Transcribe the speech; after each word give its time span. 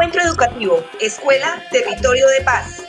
Encuentro 0.00 0.22
Educativo, 0.22 0.82
Escuela, 0.98 1.62
Territorio 1.70 2.26
de 2.28 2.42
Paz. 2.42 2.82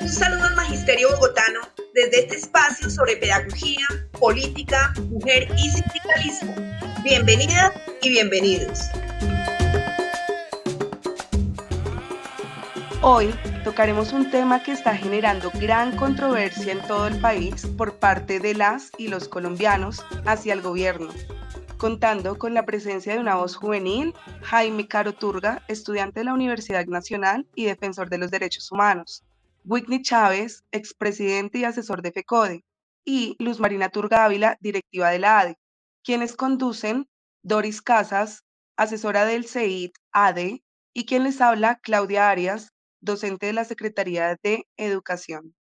Un 0.00 0.08
saludo 0.08 0.42
al 0.44 0.56
Magisterio 0.56 1.10
Bogotano 1.10 1.60
desde 1.92 2.20
este 2.20 2.36
espacio 2.36 2.88
sobre 2.88 3.18
pedagogía, 3.18 3.86
política, 4.18 4.94
mujer 5.10 5.48
y 5.54 5.68
sindicalismo. 5.68 6.54
Bienvenidas 7.04 7.72
y 8.00 8.08
bienvenidos. 8.08 8.88
Hoy 13.02 13.34
tocaremos 13.62 14.14
un 14.14 14.30
tema 14.30 14.62
que 14.62 14.72
está 14.72 14.96
generando 14.96 15.50
gran 15.60 15.94
controversia 15.94 16.72
en 16.72 16.80
todo 16.86 17.06
el 17.06 17.20
país 17.20 17.66
por 17.76 17.98
parte 17.98 18.40
de 18.40 18.54
las 18.54 18.92
y 18.96 19.08
los 19.08 19.28
colombianos 19.28 20.02
hacia 20.24 20.54
el 20.54 20.62
gobierno, 20.62 21.10
contando 21.76 22.38
con 22.38 22.54
la 22.54 22.64
presencia 22.64 23.12
de 23.12 23.20
una 23.20 23.36
voz 23.36 23.56
juvenil, 23.56 24.14
Jaime 24.42 24.88
Caro 24.88 25.12
Turga, 25.12 25.62
estudiante 25.68 26.20
de 26.20 26.24
la 26.24 26.34
Universidad 26.34 26.86
Nacional 26.86 27.46
y 27.54 27.64
defensor 27.64 28.08
de 28.08 28.18
los 28.18 28.30
derechos 28.30 28.70
humanos, 28.72 29.24
Whitney 29.64 30.02
Chávez, 30.02 30.64
expresidente 30.72 31.58
y 31.58 31.64
asesor 31.64 32.02
de 32.02 32.12
FECODE, 32.12 32.64
y 33.04 33.36
Luz 33.38 33.60
Marina 33.60 33.88
Turga 33.88 34.24
Ávila, 34.24 34.56
directiva 34.60 35.10
de 35.10 35.18
la 35.18 35.40
ADE, 35.40 35.58
quienes 36.02 36.34
conducen 36.34 37.08
Doris 37.42 37.82
Casas, 37.82 38.44
asesora 38.76 39.24
del 39.24 39.46
CEIT 39.46 39.92
ADE, 40.12 40.62
y 40.92 41.04
quien 41.04 41.24
les 41.24 41.40
habla, 41.40 41.78
Claudia 41.82 42.30
Arias, 42.30 42.72
docente 43.00 43.46
de 43.46 43.52
la 43.52 43.64
Secretaría 43.64 44.36
de 44.42 44.66
Educación. 44.76 45.54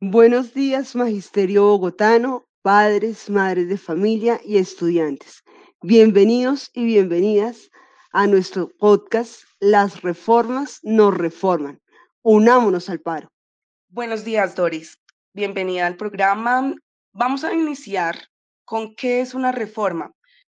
Buenos 0.00 0.54
días, 0.54 0.94
Magisterio 0.94 1.64
Bogotano, 1.64 2.47
padres, 2.62 3.30
madres 3.30 3.68
de 3.68 3.78
familia 3.78 4.40
y 4.44 4.58
estudiantes. 4.58 5.42
Bienvenidos 5.82 6.70
y 6.74 6.84
bienvenidas 6.84 7.70
a 8.12 8.26
nuestro 8.26 8.68
podcast 8.78 9.42
Las 9.60 10.02
reformas 10.02 10.80
nos 10.82 11.16
reforman. 11.16 11.80
Unámonos 12.22 12.88
al 12.90 13.00
paro. 13.00 13.30
Buenos 13.88 14.24
días, 14.24 14.56
Doris. 14.56 14.98
Bienvenida 15.32 15.86
al 15.86 15.96
programa. 15.96 16.74
Vamos 17.12 17.44
a 17.44 17.54
iniciar 17.54 18.26
con 18.64 18.94
qué 18.96 19.20
es 19.20 19.34
una 19.34 19.52
reforma. 19.52 20.12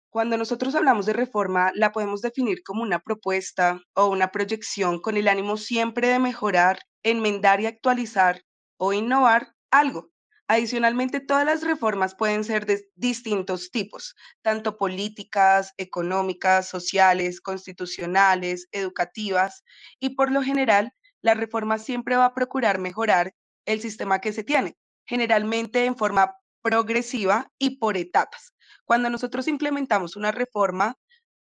Cuando 0.10 0.38
nosotros 0.38 0.76
hablamos 0.76 1.06
de 1.06 1.14
reforma, 1.14 1.72
la 1.74 1.92
podemos 1.92 2.22
definir 2.22 2.62
como 2.64 2.84
una 2.84 3.00
propuesta 3.00 3.82
o 3.96 4.08
una 4.08 4.32
proyección 4.32 5.02
con 5.02 5.18
el 5.18 5.28
ánimo 5.28 5.58
siempre 5.58 6.08
de 6.08 6.20
mejorar, 6.20 6.80
enmendar 7.04 7.62
y 7.62 7.66
actualizar 7.66 8.42
o 8.78 8.94
innovar 8.94 9.54
algo. 9.72 10.12
Adicionalmente, 10.48 11.22
todas 11.22 11.44
las 11.44 11.64
reformas 11.64 12.14
pueden 12.14 12.44
ser 12.44 12.68
de 12.68 12.88
distintos 12.96 13.72
tipos, 13.72 14.16
tanto 14.44 14.78
políticas, 14.78 15.74
económicas, 15.78 16.70
sociales, 16.70 17.42
constitucionales, 17.42 18.68
educativas, 18.72 19.64
y 20.00 20.12
por 20.12 20.32
lo 20.32 20.44
general, 20.44 20.92
la 21.24 21.34
reforma 21.34 21.80
siempre 21.80 22.16
va 22.16 22.26
a 22.26 22.34
procurar 22.36 22.78
mejorar 22.78 23.34
el 23.66 23.82
sistema 23.82 24.22
que 24.22 24.34
se 24.34 24.44
tiene, 24.44 24.78
generalmente 25.08 25.86
en 25.86 25.98
forma 25.98 26.36
progresiva 26.62 27.52
y 27.58 27.78
por 27.80 27.98
etapas. 27.98 28.54
Cuando 28.86 29.10
nosotros 29.10 29.48
implementamos 29.48 30.16
una 30.16 30.32
reforma, 30.32 30.96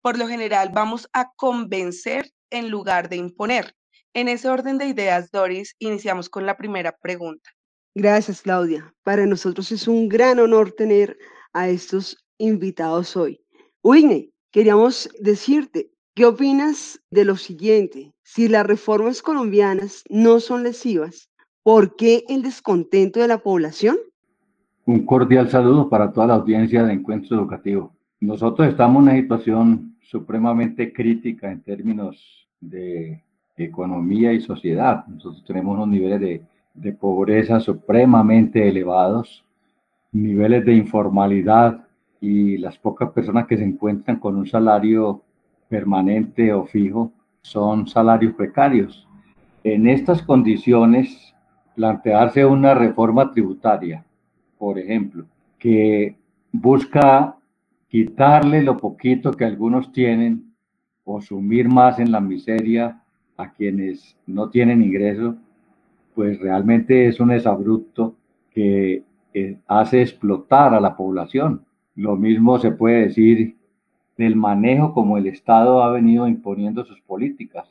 por 0.00 0.16
lo 0.18 0.26
general 0.26 0.70
vamos 0.72 1.06
a 1.12 1.32
convencer 1.36 2.30
en 2.48 2.70
lugar 2.70 3.10
de 3.10 3.16
imponer. 3.16 3.76
En 4.14 4.28
ese 4.28 4.48
orden 4.48 4.78
de 4.78 4.86
ideas, 4.86 5.30
Doris, 5.30 5.74
iniciamos 5.78 6.30
con 6.30 6.46
la 6.46 6.56
primera 6.56 6.96
pregunta. 6.96 7.55
Gracias, 7.98 8.42
Claudia. 8.42 8.92
Para 9.04 9.24
nosotros 9.24 9.72
es 9.72 9.88
un 9.88 10.06
gran 10.06 10.38
honor 10.38 10.70
tener 10.72 11.16
a 11.54 11.70
estos 11.70 12.18
invitados 12.36 13.16
hoy. 13.16 13.40
Whitney, 13.82 14.34
queríamos 14.50 15.08
decirte, 15.18 15.90
¿qué 16.14 16.26
opinas 16.26 17.00
de 17.10 17.24
lo 17.24 17.36
siguiente? 17.36 18.12
Si 18.22 18.48
las 18.48 18.66
reformas 18.66 19.22
colombianas 19.22 20.04
no 20.10 20.40
son 20.40 20.62
lesivas, 20.62 21.30
¿por 21.62 21.96
qué 21.96 22.24
el 22.28 22.42
descontento 22.42 23.20
de 23.20 23.28
la 23.28 23.38
población? 23.38 23.96
Un 24.84 25.06
cordial 25.06 25.48
saludo 25.48 25.88
para 25.88 26.12
toda 26.12 26.26
la 26.26 26.34
audiencia 26.34 26.84
de 26.84 26.92
Encuentro 26.92 27.34
Educativo. 27.34 27.96
Nosotros 28.20 28.68
estamos 28.68 29.04
en 29.04 29.08
una 29.08 29.22
situación 29.22 29.96
supremamente 30.02 30.92
crítica 30.92 31.50
en 31.50 31.62
términos 31.62 32.46
de 32.60 33.24
economía 33.56 34.34
y 34.34 34.42
sociedad. 34.42 35.06
Nosotros 35.06 35.42
tenemos 35.46 35.76
unos 35.76 35.88
niveles 35.88 36.20
de 36.20 36.55
de 36.76 36.92
pobreza 36.92 37.58
supremamente 37.60 38.68
elevados, 38.68 39.44
niveles 40.12 40.64
de 40.64 40.74
informalidad 40.74 41.86
y 42.20 42.58
las 42.58 42.78
pocas 42.78 43.10
personas 43.10 43.46
que 43.46 43.56
se 43.56 43.64
encuentran 43.64 44.18
con 44.18 44.36
un 44.36 44.46
salario 44.46 45.22
permanente 45.68 46.52
o 46.52 46.64
fijo 46.64 47.12
son 47.42 47.86
salarios 47.86 48.34
precarios. 48.34 49.08
En 49.64 49.86
estas 49.86 50.22
condiciones, 50.22 51.34
plantearse 51.74 52.44
una 52.44 52.74
reforma 52.74 53.30
tributaria, 53.30 54.04
por 54.58 54.78
ejemplo, 54.78 55.26
que 55.58 56.16
busca 56.52 57.36
quitarle 57.88 58.62
lo 58.62 58.76
poquito 58.76 59.32
que 59.32 59.44
algunos 59.44 59.92
tienen 59.92 60.54
o 61.04 61.20
sumir 61.20 61.68
más 61.68 61.98
en 61.98 62.10
la 62.12 62.20
miseria 62.20 63.02
a 63.36 63.52
quienes 63.52 64.16
no 64.26 64.50
tienen 64.50 64.82
ingresos, 64.82 65.36
pues 66.16 66.40
realmente 66.40 67.08
es 67.08 67.20
un 67.20 67.30
exabrupto 67.30 68.16
que 68.50 69.04
eh, 69.34 69.58
hace 69.68 70.00
explotar 70.00 70.72
a 70.72 70.80
la 70.80 70.96
población. 70.96 71.66
Lo 71.94 72.16
mismo 72.16 72.58
se 72.58 72.70
puede 72.70 73.02
decir 73.02 73.58
del 74.16 74.34
manejo 74.34 74.94
como 74.94 75.18
el 75.18 75.26
Estado 75.26 75.82
ha 75.82 75.90
venido 75.90 76.26
imponiendo 76.26 76.86
sus 76.86 77.02
políticas. 77.02 77.68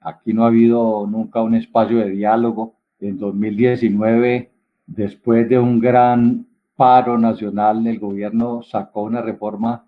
Aquí 0.00 0.34
no 0.34 0.44
ha 0.44 0.48
habido 0.48 1.06
nunca 1.06 1.40
un 1.40 1.54
espacio 1.54 1.96
de 1.96 2.10
diálogo. 2.10 2.74
En 3.00 3.18
2019, 3.18 4.50
después 4.86 5.48
de 5.48 5.58
un 5.58 5.80
gran 5.80 6.46
paro 6.76 7.16
nacional, 7.16 7.86
el 7.86 7.98
gobierno 7.98 8.62
sacó 8.62 9.04
una 9.04 9.22
reforma 9.22 9.86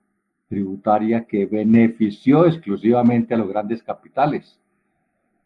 tributaria 0.49 1.27
que 1.27 1.45
benefició 1.45 2.47
exclusivamente 2.47 3.35
a 3.35 3.37
los 3.37 3.49
grandes 3.49 3.83
capitales 3.83 4.59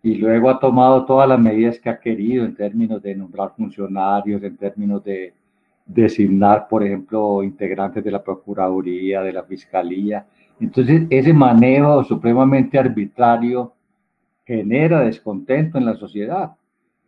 y 0.02 0.14
luego 0.14 0.48
ha 0.48 0.60
tomado 0.60 1.04
todas 1.04 1.28
las 1.28 1.40
medidas 1.40 1.78
que 1.80 1.90
ha 1.90 1.98
querido 1.98 2.44
en 2.44 2.54
términos 2.54 3.02
de 3.02 3.14
nombrar 3.14 3.52
funcionarios, 3.56 4.42
en 4.42 4.56
términos 4.56 5.02
de 5.02 5.34
designar, 5.84 6.68
por 6.68 6.84
ejemplo, 6.84 7.42
integrantes 7.42 8.04
de 8.04 8.10
la 8.10 8.22
Procuraduría, 8.22 9.22
de 9.22 9.32
la 9.32 9.42
Fiscalía. 9.42 10.26
Entonces, 10.60 11.02
ese 11.10 11.32
manejo 11.32 12.04
supremamente 12.04 12.78
arbitrario 12.78 13.72
genera 14.46 15.00
descontento 15.00 15.78
en 15.78 15.86
la 15.86 15.94
sociedad. 15.94 16.52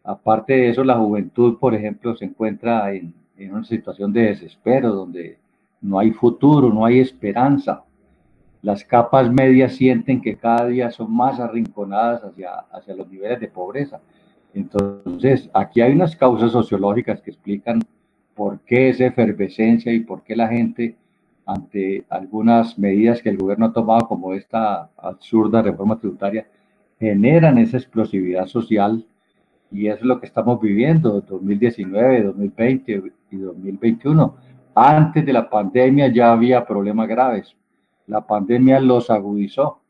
Aparte 0.02 0.54
de 0.54 0.70
eso, 0.70 0.82
la 0.82 0.96
juventud, 0.96 1.58
por 1.58 1.74
ejemplo, 1.74 2.16
se 2.16 2.24
encuentra 2.24 2.92
en, 2.92 3.14
en 3.36 3.52
una 3.52 3.64
situación 3.64 4.12
de 4.12 4.22
desespero, 4.22 4.92
donde 4.92 5.38
no 5.80 5.98
hay 5.98 6.10
futuro, 6.10 6.70
no 6.70 6.84
hay 6.84 7.00
esperanza 7.00 7.84
las 8.62 8.84
capas 8.84 9.32
medias 9.32 9.74
sienten 9.74 10.20
que 10.20 10.36
cada 10.36 10.66
día 10.66 10.90
son 10.90 11.14
más 11.14 11.40
arrinconadas 11.40 12.22
hacia, 12.24 12.50
hacia 12.72 12.94
los 12.94 13.08
niveles 13.08 13.40
de 13.40 13.48
pobreza. 13.48 14.00
Entonces, 14.52 15.48
aquí 15.54 15.80
hay 15.80 15.92
unas 15.92 16.16
causas 16.16 16.52
sociológicas 16.52 17.20
que 17.22 17.30
explican 17.30 17.80
por 18.34 18.60
qué 18.60 18.90
esa 18.90 19.06
efervescencia 19.06 19.92
y 19.92 20.00
por 20.00 20.22
qué 20.22 20.36
la 20.36 20.48
gente, 20.48 20.96
ante 21.46 22.04
algunas 22.08 22.78
medidas 22.78 23.22
que 23.22 23.30
el 23.30 23.38
gobierno 23.38 23.66
ha 23.66 23.72
tomado, 23.72 24.06
como 24.06 24.34
esta 24.34 24.90
absurda 24.96 25.62
reforma 25.62 25.98
tributaria, 25.98 26.46
generan 26.98 27.58
esa 27.58 27.78
explosividad 27.78 28.46
social 28.46 29.06
y 29.70 29.86
es 29.86 30.02
lo 30.02 30.20
que 30.20 30.26
estamos 30.26 30.60
viviendo 30.60 31.20
2019, 31.20 32.24
2020 32.24 33.02
y 33.30 33.36
2021. 33.36 34.36
Antes 34.74 35.24
de 35.24 35.32
la 35.32 35.48
pandemia 35.48 36.08
ya 36.08 36.32
había 36.32 36.66
problemas 36.66 37.08
graves, 37.08 37.56
la 38.10 38.26
pandemia 38.26 38.80
los 38.80 39.08
agudizó 39.08 39.82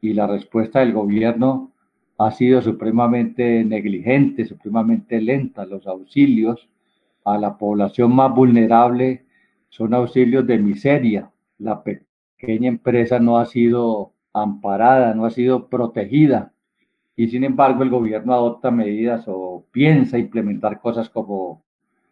y 0.00 0.14
la 0.14 0.26
respuesta 0.26 0.80
del 0.80 0.92
gobierno 0.92 1.70
ha 2.18 2.32
sido 2.32 2.60
supremamente 2.60 3.64
negligente, 3.64 4.44
supremamente 4.44 5.20
lenta. 5.20 5.64
Los 5.64 5.86
auxilios 5.86 6.68
a 7.24 7.38
la 7.38 7.56
población 7.56 8.16
más 8.16 8.34
vulnerable 8.34 9.24
son 9.68 9.94
auxilios 9.94 10.44
de 10.44 10.58
miseria. 10.58 11.30
La 11.58 11.84
pequeña 11.84 12.68
empresa 12.68 13.20
no 13.20 13.38
ha 13.38 13.46
sido 13.46 14.12
amparada, 14.32 15.14
no 15.14 15.24
ha 15.24 15.30
sido 15.30 15.68
protegida. 15.68 16.52
Y 17.14 17.28
sin 17.28 17.44
embargo 17.44 17.84
el 17.84 17.90
gobierno 17.90 18.34
adopta 18.34 18.72
medidas 18.72 19.24
o 19.28 19.64
piensa 19.70 20.18
implementar 20.18 20.80
cosas 20.80 21.08
como 21.08 21.62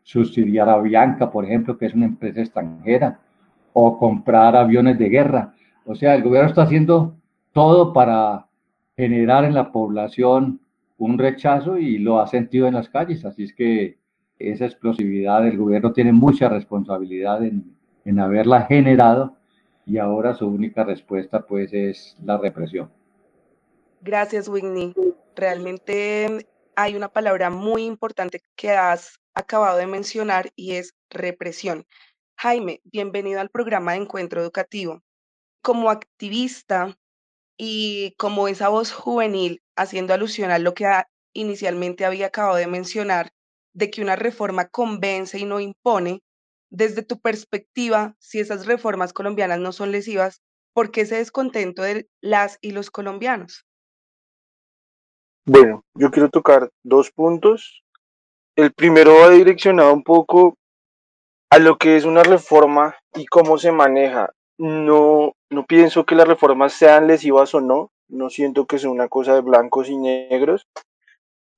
subsidiar 0.04 0.68
a 0.68 0.80
Bianca, 0.80 1.28
por 1.32 1.44
ejemplo, 1.44 1.76
que 1.76 1.86
es 1.86 1.94
una 1.94 2.06
empresa 2.06 2.40
extranjera, 2.40 3.18
o 3.72 3.98
comprar 3.98 4.56
aviones 4.56 4.98
de 4.98 5.08
guerra. 5.08 5.54
O 5.84 5.94
sea, 5.94 6.14
el 6.14 6.22
gobierno 6.22 6.48
está 6.48 6.62
haciendo 6.62 7.16
todo 7.52 7.92
para 7.92 8.46
generar 8.96 9.44
en 9.44 9.54
la 9.54 9.72
población 9.72 10.60
un 10.98 11.18
rechazo 11.18 11.78
y 11.78 11.98
lo 11.98 12.20
ha 12.20 12.26
sentido 12.26 12.66
en 12.66 12.74
las 12.74 12.88
calles. 12.88 13.24
Así 13.24 13.44
es 13.44 13.54
que 13.54 13.98
esa 14.38 14.66
explosividad 14.66 15.42
del 15.42 15.56
gobierno 15.56 15.92
tiene 15.92 16.12
mucha 16.12 16.48
responsabilidad 16.48 17.44
en, 17.44 17.76
en 18.04 18.20
haberla 18.20 18.62
generado 18.62 19.36
y 19.86 19.98
ahora 19.98 20.34
su 20.34 20.46
única 20.46 20.84
respuesta 20.84 21.46
pues 21.46 21.72
es 21.72 22.16
la 22.24 22.38
represión. 22.38 22.90
Gracias, 24.02 24.48
Whitney. 24.48 24.94
Realmente 25.36 26.46
hay 26.76 26.96
una 26.96 27.08
palabra 27.08 27.50
muy 27.50 27.84
importante 27.84 28.40
que 28.56 28.70
has 28.70 29.20
acabado 29.34 29.78
de 29.78 29.86
mencionar 29.86 30.50
y 30.56 30.72
es 30.72 30.94
represión. 31.10 31.86
Jaime, 32.42 32.80
bienvenido 32.84 33.38
al 33.38 33.50
programa 33.50 33.92
de 33.92 33.98
Encuentro 33.98 34.40
Educativo. 34.40 35.02
Como 35.62 35.90
activista 35.90 36.96
y 37.58 38.14
como 38.16 38.48
esa 38.48 38.70
voz 38.70 38.92
juvenil, 38.92 39.60
haciendo 39.76 40.14
alusión 40.14 40.50
a 40.50 40.58
lo 40.58 40.72
que 40.72 40.86
inicialmente 41.34 42.06
había 42.06 42.28
acabado 42.28 42.56
de 42.56 42.66
mencionar, 42.66 43.30
de 43.74 43.90
que 43.90 44.00
una 44.00 44.16
reforma 44.16 44.68
convence 44.68 45.38
y 45.38 45.44
no 45.44 45.60
impone, 45.60 46.22
desde 46.70 47.02
tu 47.02 47.20
perspectiva, 47.20 48.16
si 48.18 48.40
esas 48.40 48.64
reformas 48.64 49.12
colombianas 49.12 49.58
no 49.58 49.72
son 49.72 49.92
lesivas, 49.92 50.40
¿por 50.72 50.92
qué 50.92 51.02
ese 51.02 51.16
descontento 51.16 51.82
de 51.82 52.08
las 52.22 52.56
y 52.62 52.70
los 52.70 52.90
colombianos? 52.90 53.66
Bueno, 55.44 55.84
yo 55.92 56.10
quiero 56.10 56.30
tocar 56.30 56.70
dos 56.82 57.10
puntos. 57.10 57.82
El 58.56 58.72
primero 58.72 59.14
va 59.16 59.28
direccionado 59.28 59.92
un 59.92 60.02
poco 60.02 60.56
a 61.50 61.58
lo 61.58 61.78
que 61.78 61.96
es 61.96 62.04
una 62.04 62.22
reforma 62.22 62.94
y 63.14 63.26
cómo 63.26 63.58
se 63.58 63.72
maneja. 63.72 64.30
No, 64.56 65.34
no 65.50 65.66
pienso 65.66 66.04
que 66.04 66.14
las 66.14 66.28
reformas 66.28 66.72
sean 66.72 67.06
lesivas 67.06 67.54
o 67.54 67.60
no, 67.60 67.90
no 68.08 68.30
siento 68.30 68.66
que 68.66 68.78
sea 68.78 68.90
una 68.90 69.08
cosa 69.08 69.34
de 69.34 69.40
blancos 69.40 69.88
y 69.88 69.96
negros, 69.96 70.66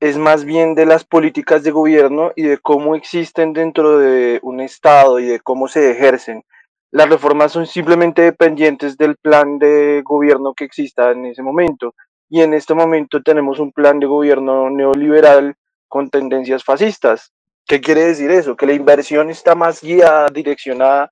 es 0.01 0.17
más 0.17 0.45
bien 0.45 0.75
de 0.75 0.87
las 0.87 1.05
políticas 1.05 1.63
de 1.63 1.71
gobierno 1.71 2.33
y 2.35 2.43
de 2.43 2.59
cómo 2.59 2.97
existen 2.97 3.53
dentro 3.53 3.99
de 3.99 4.41
un 4.43 4.61
Estado 4.61 5.21
y 5.21 5.27
de 5.27 5.41
cómo 5.41 5.69
se 5.69 5.91
ejercen. 5.91 6.43
Las 6.91 7.09
reformas 7.09 7.53
son 7.53 7.67
simplemente 7.67 8.23
dependientes 8.23 8.97
del 8.97 9.17
plan 9.17 9.59
de 9.59 10.03
gobierno 10.05 10.55
que 10.55 10.65
exista 10.65 11.11
en 11.11 11.27
ese 11.27 11.43
momento 11.43 11.95
y 12.29 12.41
en 12.41 12.55
este 12.55 12.75
momento 12.75 13.23
tenemos 13.23 13.59
un 13.61 13.73
plan 13.73 14.01
de 14.01 14.07
gobierno 14.07 14.71
neoliberal 14.71 15.55
con 15.89 16.11
tendencias 16.11 16.65
fascistas. 16.65 17.33
¿Qué 17.67 17.81
quiere 17.81 18.05
decir 18.05 18.31
eso? 18.31 18.57
Que 18.57 18.67
la 18.67 18.73
inversión 18.73 19.31
está 19.31 19.55
más 19.55 19.81
guiada, 19.81 20.29
direccionada 20.29 21.11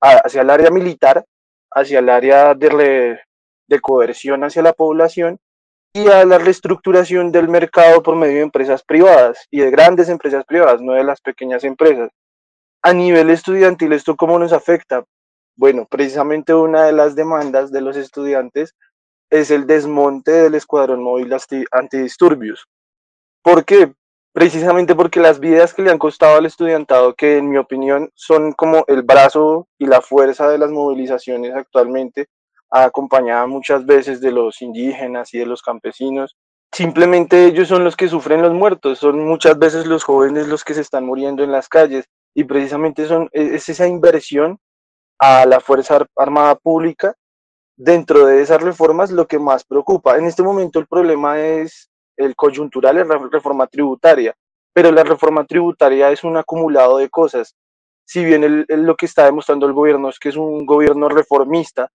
hacia 0.00 0.42
el 0.42 0.50
área 0.50 0.70
militar, 0.70 1.24
hacia 1.70 1.98
el 1.98 2.08
área 2.08 2.54
de, 2.54 3.18
de 3.70 3.80
coerción 3.80 4.42
hacia 4.42 4.62
la 4.62 4.72
población 4.72 5.38
y 5.92 6.08
a 6.08 6.24
la 6.24 6.38
reestructuración 6.38 7.32
del 7.32 7.48
mercado 7.48 8.02
por 8.02 8.16
medio 8.16 8.36
de 8.36 8.42
empresas 8.42 8.82
privadas 8.82 9.46
y 9.50 9.60
de 9.60 9.70
grandes 9.70 10.08
empresas 10.08 10.44
privadas, 10.44 10.80
no 10.80 10.92
de 10.92 11.04
las 11.04 11.20
pequeñas 11.20 11.64
empresas. 11.64 12.10
A 12.82 12.92
nivel 12.92 13.30
estudiantil, 13.30 13.92
¿esto 13.92 14.16
cómo 14.16 14.38
nos 14.38 14.52
afecta? 14.52 15.04
Bueno, 15.56 15.86
precisamente 15.88 16.54
una 16.54 16.84
de 16.84 16.92
las 16.92 17.14
demandas 17.14 17.70
de 17.70 17.80
los 17.80 17.96
estudiantes 17.96 18.74
es 19.30 19.50
el 19.50 19.66
desmonte 19.66 20.32
del 20.32 20.54
escuadrón 20.54 21.02
móvil 21.02 21.32
antidisturbios. 21.70 22.66
¿Por 23.42 23.64
qué? 23.64 23.92
Precisamente 24.32 24.94
porque 24.94 25.18
las 25.18 25.40
vidas 25.40 25.74
que 25.74 25.82
le 25.82 25.90
han 25.90 25.98
costado 25.98 26.36
al 26.36 26.46
estudiantado, 26.46 27.14
que 27.14 27.38
en 27.38 27.48
mi 27.50 27.56
opinión 27.56 28.10
son 28.14 28.52
como 28.52 28.84
el 28.86 29.02
brazo 29.02 29.66
y 29.76 29.86
la 29.86 30.00
fuerza 30.00 30.48
de 30.48 30.58
las 30.58 30.70
movilizaciones 30.70 31.52
actualmente, 31.54 32.28
acompañada 32.70 33.46
muchas 33.46 33.84
veces 33.84 34.20
de 34.20 34.30
los 34.30 34.62
indígenas 34.62 35.34
y 35.34 35.38
de 35.38 35.46
los 35.46 35.62
campesinos, 35.62 36.36
simplemente 36.72 37.46
ellos 37.46 37.66
son 37.66 37.82
los 37.82 37.96
que 37.96 38.08
sufren 38.08 38.42
los 38.42 38.54
muertos, 38.54 39.00
son 39.00 39.26
muchas 39.26 39.58
veces 39.58 39.86
los 39.86 40.04
jóvenes 40.04 40.46
los 40.46 40.62
que 40.62 40.74
se 40.74 40.80
están 40.82 41.04
muriendo 41.04 41.42
en 41.42 41.50
las 41.50 41.68
calles 41.68 42.06
y 42.32 42.44
precisamente 42.44 43.06
e, 43.32 43.54
es 43.56 43.68
esa 43.68 43.88
inversión 43.88 44.58
a 45.18 45.44
la 45.46 45.60
Fuerza 45.60 46.06
Armada 46.16 46.54
Pública 46.54 47.14
dentro 47.76 48.26
de 48.26 48.42
esas 48.42 48.62
reformas 48.62 49.10
lo 49.10 49.26
que 49.26 49.38
más 49.38 49.64
preocupa. 49.64 50.16
En 50.16 50.26
este 50.26 50.42
momento 50.42 50.78
el 50.78 50.86
problema 50.86 51.40
es 51.40 51.89
el 52.20 52.36
coyuntural, 52.36 52.98
es 52.98 53.06
la 53.06 53.18
reforma 53.18 53.66
tributaria, 53.66 54.34
pero 54.72 54.92
la 54.92 55.02
reforma 55.02 55.44
tributaria 55.44 56.10
es 56.10 56.22
un 56.24 56.36
acumulado 56.36 56.98
de 56.98 57.08
cosas. 57.08 57.56
Si 58.04 58.24
bien 58.24 58.66
lo 58.68 58.96
que 58.96 59.06
está 59.06 59.24
demostrando 59.24 59.66
el 59.66 59.72
gobierno 59.72 60.08
es 60.08 60.18
que 60.18 60.30
es 60.30 60.36
un 60.36 60.66
gobierno 60.66 61.08
reformista, 61.08 61.90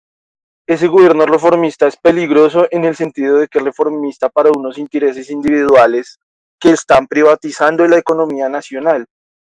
ese 0.67 0.87
gobierno 0.89 1.27
reformista 1.27 1.87
es 1.87 1.97
peligroso 1.97 2.67
en 2.71 2.85
el 2.85 2.97
sentido 2.97 3.39
de 3.39 3.49
que 3.49 3.59
es 3.59 3.65
reformista 3.65 4.31
para 4.31 4.51
unos 4.51 4.79
intereses 4.79 5.29
individuales 5.31 6.19
que 6.59 6.71
están 6.71 7.07
privatizando 7.07 7.87
la 7.87 7.99
economía 7.99 8.49
nacional. 8.49 9.07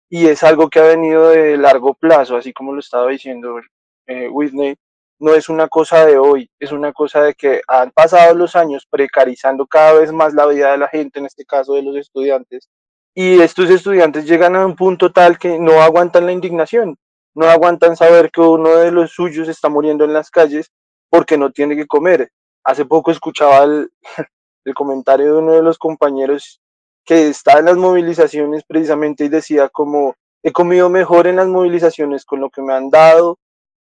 Y 0.08 0.26
es 0.26 0.42
algo 0.42 0.68
que 0.68 0.78
ha 0.78 0.84
venido 0.84 1.30
de 1.30 1.56
largo 1.56 1.94
plazo, 1.94 2.36
así 2.36 2.52
como 2.52 2.72
lo 2.72 2.80
estaba 2.80 3.10
diciendo 3.10 3.60
eh, 4.06 4.28
Whitney, 4.28 4.76
no 5.20 5.34
es 5.34 5.48
una 5.48 5.68
cosa 5.68 6.06
de 6.06 6.18
hoy, 6.18 6.50
es 6.58 6.72
una 6.72 6.92
cosa 6.92 7.22
de 7.22 7.34
que 7.34 7.60
han 7.68 7.90
pasado 7.90 8.34
los 8.34 8.56
años 8.56 8.86
precarizando 8.90 9.66
cada 9.66 9.92
vez 9.92 10.12
más 10.12 10.34
la 10.34 10.46
vida 10.46 10.72
de 10.72 10.78
la 10.78 10.88
gente, 10.88 11.18
en 11.18 11.26
este 11.26 11.44
caso 11.44 11.74
de 11.74 11.82
los 11.82 11.96
estudiantes, 11.96 12.68
y 13.14 13.40
estos 13.40 13.68
estudiantes 13.70 14.24
llegan 14.24 14.56
a 14.56 14.64
un 14.64 14.76
punto 14.76 15.12
tal 15.12 15.38
que 15.38 15.58
no 15.58 15.82
aguantan 15.82 16.26
la 16.26 16.32
indignación, 16.32 16.96
no 17.34 17.46
aguantan 17.46 17.96
saber 17.96 18.30
que 18.30 18.40
uno 18.40 18.76
de 18.76 18.90
los 18.90 19.12
suyos 19.12 19.48
está 19.48 19.68
muriendo 19.68 20.04
en 20.04 20.14
las 20.14 20.30
calles 20.30 20.70
porque 21.10 21.36
no 21.36 21.52
tiene 21.52 21.76
que 21.76 21.86
comer. 21.86 22.30
Hace 22.64 22.84
poco 22.84 23.10
escuchaba 23.10 23.64
el, 23.64 23.90
el 24.64 24.74
comentario 24.74 25.26
de 25.26 25.38
uno 25.38 25.52
de 25.52 25.62
los 25.62 25.78
compañeros 25.78 26.60
que 27.04 27.28
está 27.28 27.58
en 27.58 27.66
las 27.66 27.76
movilizaciones 27.76 28.64
precisamente 28.66 29.24
y 29.24 29.28
decía 29.28 29.68
como 29.68 30.14
he 30.42 30.52
comido 30.52 30.88
mejor 30.88 31.26
en 31.26 31.36
las 31.36 31.48
movilizaciones 31.48 32.24
con 32.24 32.40
lo 32.40 32.50
que 32.50 32.62
me 32.62 32.72
han 32.72 32.88
dado, 32.88 33.38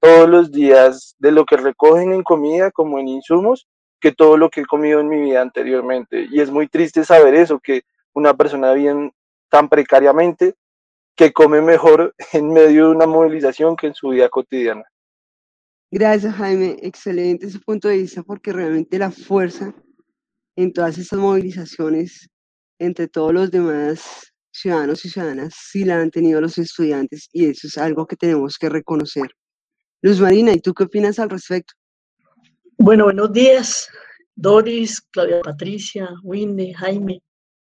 todos 0.02 0.28
los 0.28 0.50
días 0.50 1.14
de 1.20 1.30
lo 1.30 1.44
que 1.44 1.56
recogen 1.56 2.12
en 2.12 2.24
comida 2.24 2.72
como 2.72 2.98
en 2.98 3.06
insumos 3.06 3.68
que 4.00 4.10
todo 4.10 4.36
lo 4.36 4.50
que 4.50 4.62
he 4.62 4.66
comido 4.66 4.98
en 4.98 5.08
mi 5.08 5.20
vida 5.20 5.40
anteriormente. 5.40 6.26
Y 6.28 6.40
es 6.40 6.50
muy 6.50 6.66
triste 6.66 7.04
saber 7.04 7.36
eso, 7.36 7.60
que 7.60 7.82
una 8.12 8.34
persona 8.34 8.72
bien 8.72 9.12
tan 9.48 9.68
precariamente 9.68 10.56
que 11.14 11.32
come 11.32 11.60
mejor 11.60 12.16
en 12.32 12.52
medio 12.52 12.86
de 12.86 12.96
una 12.96 13.06
movilización 13.06 13.76
que 13.76 13.86
en 13.86 13.94
su 13.94 14.08
vida 14.08 14.28
cotidiana. 14.28 14.82
Gracias, 15.88 16.34
Jaime. 16.34 16.78
Excelente 16.82 17.46
ese 17.46 17.60
punto 17.60 17.86
de 17.86 17.98
vista 17.98 18.24
porque 18.24 18.52
realmente 18.52 18.98
la 18.98 19.12
fuerza 19.12 19.72
en 20.56 20.72
todas 20.72 20.98
estas 20.98 21.20
movilizaciones 21.20 22.28
entre 22.80 23.06
todos 23.06 23.32
los 23.32 23.52
demás 23.52 24.32
ciudadanos 24.50 25.04
y 25.04 25.10
ciudadanas 25.10 25.54
sí 25.56 25.84
la 25.84 26.00
han 26.00 26.10
tenido 26.10 26.40
los 26.40 26.58
estudiantes 26.58 27.28
y 27.32 27.46
eso 27.46 27.68
es 27.68 27.78
algo 27.78 28.04
que 28.06 28.16
tenemos 28.16 28.58
que 28.58 28.68
reconocer. 28.68 29.30
Luz 30.04 30.20
Marina, 30.20 30.52
¿y 30.52 30.58
tú 30.58 30.74
qué 30.74 30.82
opinas 30.82 31.20
al 31.20 31.30
respecto? 31.30 31.74
Bueno, 32.76 33.04
buenos 33.04 33.32
días, 33.32 33.88
Doris, 34.34 35.00
Claudia 35.00 35.40
Patricia, 35.42 36.08
Winnie, 36.24 36.74
Jaime. 36.74 37.22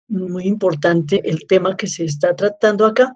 Muy 0.09 0.45
importante 0.45 1.27
el 1.27 1.47
tema 1.47 1.75
que 1.75 1.87
se 1.87 2.05
está 2.05 2.35
tratando 2.35 2.85
acá. 2.85 3.15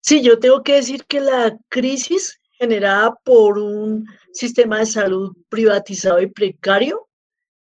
Sí, 0.00 0.22
yo 0.22 0.38
tengo 0.38 0.62
que 0.62 0.74
decir 0.74 1.04
que 1.06 1.20
la 1.20 1.58
crisis 1.68 2.40
generada 2.52 3.12
por 3.24 3.58
un 3.58 4.06
sistema 4.32 4.78
de 4.78 4.86
salud 4.86 5.36
privatizado 5.48 6.22
y 6.22 6.28
precario 6.28 7.08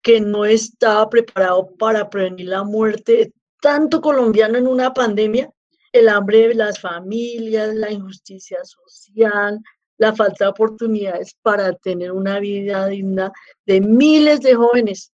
que 0.03 0.21
no 0.21 0.45
estaba 0.45 1.09
preparado 1.09 1.77
para 1.77 2.11
prevenir 2.11 2.49
la 2.49 2.65
muerte 2.65 3.13
de 3.13 3.33
tanto 3.63 4.01
colombiano 4.01 4.59
en 4.59 4.67
una 4.67 4.93
pandemia, 4.93 5.49
el 5.93 6.09
hambre 6.09 6.49
de 6.49 6.55
las 6.57 6.81
familias, 6.81 7.73
la 7.73 7.93
injusticia 7.93 8.59
social, 8.65 9.61
la 10.01 10.17
falta 10.17 10.47
de 10.47 10.51
oportunidades 10.51 11.37
para 11.43 11.75
tener 11.75 12.11
una 12.11 12.41
vida 12.41 12.87
digna 12.89 13.31
de 13.67 13.83
miles 13.83 14.41
de 14.41 14.55
jóvenes, 14.55 15.13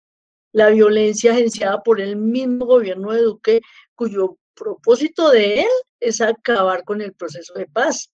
la 0.51 0.71
violencia 0.71 1.31
agenciada 1.31 1.81
por 1.85 2.01
el 2.01 2.17
mismo 2.17 2.67
gobierno 2.67 3.13
de 3.13 3.23
Duque, 3.23 3.61
cuyo 3.95 4.39
propósito 4.55 5.31
de 5.31 5.61
él 5.61 5.69
es 6.01 6.21
acabar 6.21 6.83
con 6.83 7.01
el 7.01 7.15
proceso 7.15 7.55
de 7.55 7.67
paz, 7.67 8.11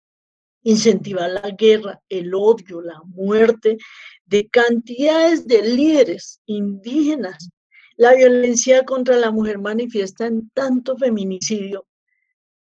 incentivar 0.62 1.30
la 1.30 1.50
guerra, 1.52 2.02
el 2.10 2.34
odio, 2.34 2.82
la 2.82 3.00
muerte 3.06 3.78
de 4.26 4.46
cantidades 4.48 5.46
de 5.46 5.62
líderes 5.62 6.42
indígenas. 6.44 7.48
La 7.96 8.14
violencia 8.14 8.84
contra 8.84 9.16
la 9.16 9.30
mujer 9.30 9.58
manifiesta 9.58 10.26
en 10.26 10.50
tanto 10.50 10.98
feminicidio. 10.98 11.86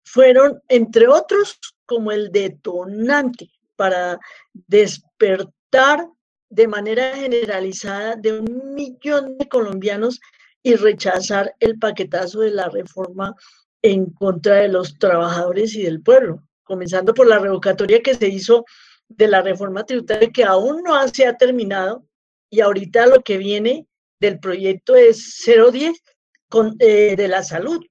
Fueron, 0.03 0.63
entre 0.67 1.07
otros, 1.07 1.59
como 1.85 2.11
el 2.11 2.31
detonante 2.31 3.51
para 3.75 4.19
despertar 4.53 6.07
de 6.49 6.67
manera 6.67 7.15
generalizada 7.15 8.15
de 8.15 8.39
un 8.39 8.73
millón 8.73 9.37
de 9.37 9.47
colombianos 9.47 10.19
y 10.61 10.75
rechazar 10.75 11.55
el 11.59 11.79
paquetazo 11.79 12.41
de 12.41 12.51
la 12.51 12.69
reforma 12.69 13.35
en 13.81 14.11
contra 14.11 14.57
de 14.57 14.69
los 14.69 14.97
trabajadores 14.97 15.75
y 15.75 15.83
del 15.83 16.01
pueblo, 16.01 16.43
comenzando 16.63 17.13
por 17.13 17.27
la 17.27 17.39
revocatoria 17.39 18.01
que 18.01 18.13
se 18.13 18.27
hizo 18.27 18.65
de 19.09 19.27
la 19.27 19.41
reforma 19.41 19.83
tributaria 19.83 20.31
que 20.31 20.43
aún 20.43 20.83
no 20.83 21.07
se 21.09 21.25
ha 21.25 21.37
terminado 21.37 22.05
y 22.49 22.61
ahorita 22.61 23.07
lo 23.07 23.21
que 23.21 23.37
viene 23.37 23.87
del 24.19 24.39
proyecto 24.39 24.95
es 24.95 25.43
010 25.45 26.01
con, 26.47 26.75
eh, 26.79 27.15
de 27.15 27.27
la 27.27 27.43
salud, 27.43 27.83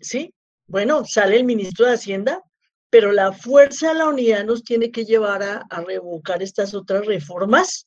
¿sí? 0.00 0.34
Bueno, 0.66 1.04
sale 1.04 1.36
el 1.36 1.44
ministro 1.44 1.86
de 1.86 1.94
Hacienda 1.94 2.42
pero 2.90 3.12
la 3.12 3.32
fuerza 3.32 3.88
de 3.88 3.94
la 3.94 4.08
unidad 4.08 4.44
nos 4.44 4.64
tiene 4.64 4.90
que 4.90 5.04
llevar 5.04 5.42
a, 5.42 5.66
revocar 5.86 6.42
estas 6.42 6.74
otras 6.74 7.06
reformas 7.06 7.86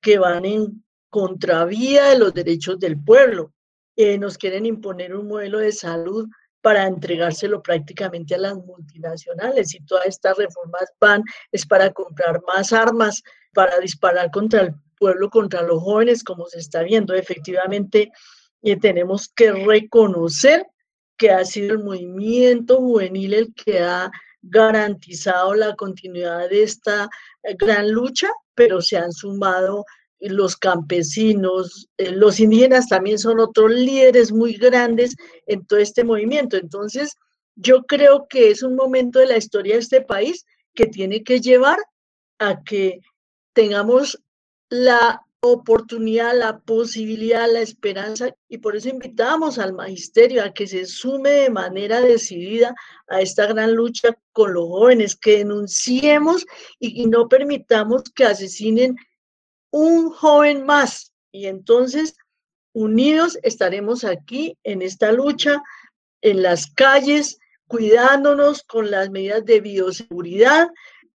que 0.00 0.18
van 0.18 0.44
en 0.44 0.84
contravía 1.10 2.06
de 2.06 2.18
los 2.18 2.32
derechos 2.32 2.78
del 2.78 3.02
pueblo. 3.02 3.52
Eh, 3.96 4.16
nos 4.16 4.38
quieren 4.38 4.66
imponer 4.66 5.14
un 5.14 5.28
modelo 5.28 5.58
de 5.58 5.72
salud 5.72 6.28
para 6.60 6.86
entregárselo 6.86 7.62
prácticamente 7.62 8.34
a 8.34 8.38
las 8.38 8.54
multinacionales 8.54 9.74
y 9.74 9.84
todas 9.84 10.06
estas 10.06 10.36
reformas 10.38 10.92
van 10.98 11.22
es 11.52 11.66
para 11.66 11.92
comprar 11.92 12.40
más 12.46 12.72
armas, 12.72 13.22
para 13.52 13.78
disparar 13.80 14.30
contra 14.30 14.62
el 14.62 14.74
pueblo, 14.98 15.28
contra 15.30 15.62
los 15.62 15.82
jóvenes, 15.82 16.24
como 16.24 16.46
se 16.46 16.60
está 16.60 16.82
viendo. 16.82 17.12
Efectivamente, 17.14 18.10
eh, 18.62 18.76
tenemos 18.80 19.28
que 19.28 19.52
reconocer 19.52 20.66
que 21.16 21.30
ha 21.30 21.44
sido 21.44 21.74
el 21.74 21.84
movimiento 21.84 22.78
juvenil 22.78 23.34
el 23.34 23.54
que 23.54 23.80
ha 23.80 24.10
garantizado 24.48 25.54
la 25.54 25.74
continuidad 25.74 26.48
de 26.48 26.62
esta 26.62 27.08
eh, 27.42 27.54
gran 27.58 27.90
lucha, 27.90 28.28
pero 28.54 28.80
se 28.80 28.96
han 28.96 29.12
sumado 29.12 29.84
los 30.20 30.56
campesinos, 30.56 31.88
eh, 31.98 32.12
los 32.12 32.40
indígenas 32.40 32.88
también 32.88 33.18
son 33.18 33.40
otros 33.40 33.70
líderes 33.70 34.32
muy 34.32 34.54
grandes 34.54 35.16
en 35.46 35.66
todo 35.66 35.78
este 35.78 36.04
movimiento. 36.04 36.56
Entonces, 36.56 37.16
yo 37.56 37.84
creo 37.84 38.26
que 38.28 38.50
es 38.50 38.62
un 38.62 38.74
momento 38.74 39.18
de 39.18 39.26
la 39.26 39.36
historia 39.36 39.74
de 39.74 39.80
este 39.80 40.00
país 40.00 40.44
que 40.74 40.86
tiene 40.86 41.22
que 41.22 41.40
llevar 41.40 41.78
a 42.38 42.62
que 42.62 43.00
tengamos 43.52 44.20
la 44.68 45.22
oportunidad, 45.52 46.36
la 46.36 46.58
posibilidad, 46.60 47.50
la 47.50 47.60
esperanza, 47.60 48.34
y 48.48 48.58
por 48.58 48.76
eso 48.76 48.88
invitamos 48.88 49.58
al 49.58 49.72
magisterio 49.72 50.42
a 50.42 50.52
que 50.52 50.66
se 50.66 50.86
sume 50.86 51.30
de 51.30 51.50
manera 51.50 52.00
decidida 52.00 52.74
a 53.08 53.20
esta 53.20 53.46
gran 53.46 53.74
lucha 53.74 54.16
con 54.32 54.54
los 54.54 54.66
jóvenes, 54.66 55.16
que 55.16 55.38
denunciemos 55.38 56.46
y, 56.78 57.06
no 57.06 57.28
permitamos 57.28 58.02
que 58.14 58.24
asesinen 58.24 58.96
un 59.70 60.10
joven 60.10 60.64
más. 60.64 61.12
Y 61.30 61.46
entonces, 61.46 62.16
unidos, 62.72 63.38
estaremos 63.42 64.04
aquí 64.04 64.56
en 64.62 64.82
esta 64.82 65.12
lucha, 65.12 65.62
en 66.22 66.42
las 66.42 66.66
calles, 66.66 67.38
cuidándonos 67.66 68.62
con 68.62 68.90
las 68.90 69.10
medidas 69.10 69.44
de 69.44 69.60
bioseguridad, 69.60 70.68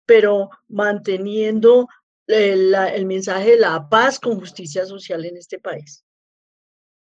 pero 0.06 0.50
manteniendo 0.68 1.88
el, 2.30 3.06
mensaje 3.06 3.52
de 3.52 3.58
la 3.58 3.90
paz 3.90 4.20
con 4.20 4.40
justicia 4.40 4.86
social 4.86 5.26
en 5.26 5.38
este 5.38 5.60
país. 5.60 6.06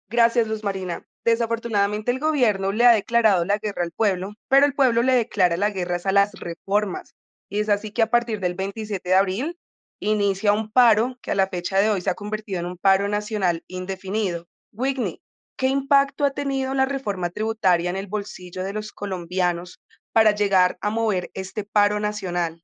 Gracias, 0.09 0.47
Luz 0.47 0.63
Marina. 0.63 1.05
Desafortunadamente 1.25 2.11
el 2.11 2.19
gobierno 2.19 2.71
le 2.71 2.85
ha 2.85 2.91
declarado 2.91 3.43
la 3.43 3.57
guerra 3.57 3.83
al 3.83 3.91
pueblo, 3.91 4.35
pero 4.47 4.65
el 4.65 4.73
pueblo 4.73 5.01
le 5.01 5.13
declara 5.13 5.57
la 5.57 5.71
guerra 5.71 5.97
a 6.03 6.11
las 6.11 6.33
reformas. 6.33 7.15
Y 7.49 7.59
es 7.59 7.69
así 7.69 7.91
que 7.91 8.01
a 8.01 8.09
partir 8.09 8.39
del 8.39 8.53
27 8.53 9.09
de 9.09 9.15
abril 9.15 9.59
inicia 9.99 10.53
un 10.53 10.71
paro 10.71 11.17
que 11.21 11.31
a 11.31 11.35
la 11.35 11.47
fecha 11.47 11.79
de 11.79 11.89
hoy 11.89 12.01
se 12.01 12.09
ha 12.09 12.15
convertido 12.15 12.59
en 12.59 12.67
un 12.67 12.77
paro 12.77 13.07
nacional 13.07 13.63
indefinido. 13.67 14.47
Whitney, 14.71 15.21
¿qué 15.57 15.67
impacto 15.67 16.23
ha 16.23 16.31
tenido 16.31 16.73
la 16.73 16.85
reforma 16.85 17.31
tributaria 17.31 17.89
en 17.89 17.97
el 17.97 18.07
bolsillo 18.07 18.63
de 18.63 18.73
los 18.73 18.91
colombianos 18.91 19.81
para 20.13 20.31
llegar 20.31 20.77
a 20.81 20.91
mover 20.91 21.31
este 21.33 21.63
paro 21.63 21.99
nacional? 21.99 22.61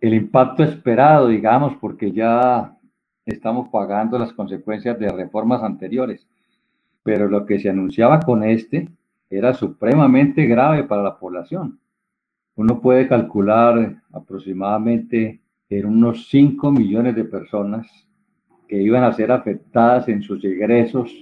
El 0.00 0.14
impacto 0.14 0.62
esperado, 0.62 1.28
digamos, 1.28 1.76
porque 1.76 2.12
ya 2.12 2.76
estamos 3.24 3.68
pagando 3.70 4.18
las 4.18 4.32
consecuencias 4.32 4.98
de 4.98 5.08
reformas 5.10 5.62
anteriores, 5.62 6.26
pero 7.02 7.28
lo 7.28 7.46
que 7.46 7.58
se 7.58 7.70
anunciaba 7.70 8.20
con 8.20 8.44
este 8.44 8.88
era 9.30 9.54
supremamente 9.54 10.46
grave 10.46 10.84
para 10.84 11.02
la 11.02 11.18
población. 11.18 11.80
Uno 12.54 12.80
puede 12.80 13.08
calcular 13.08 14.02
aproximadamente 14.12 15.40
eran 15.68 15.92
unos 15.92 16.28
5 16.28 16.70
millones 16.70 17.16
de 17.16 17.24
personas 17.24 17.86
que 18.68 18.80
iban 18.80 19.04
a 19.04 19.12
ser 19.12 19.32
afectadas 19.32 20.08
en 20.08 20.22
sus 20.22 20.44
ingresos 20.44 21.12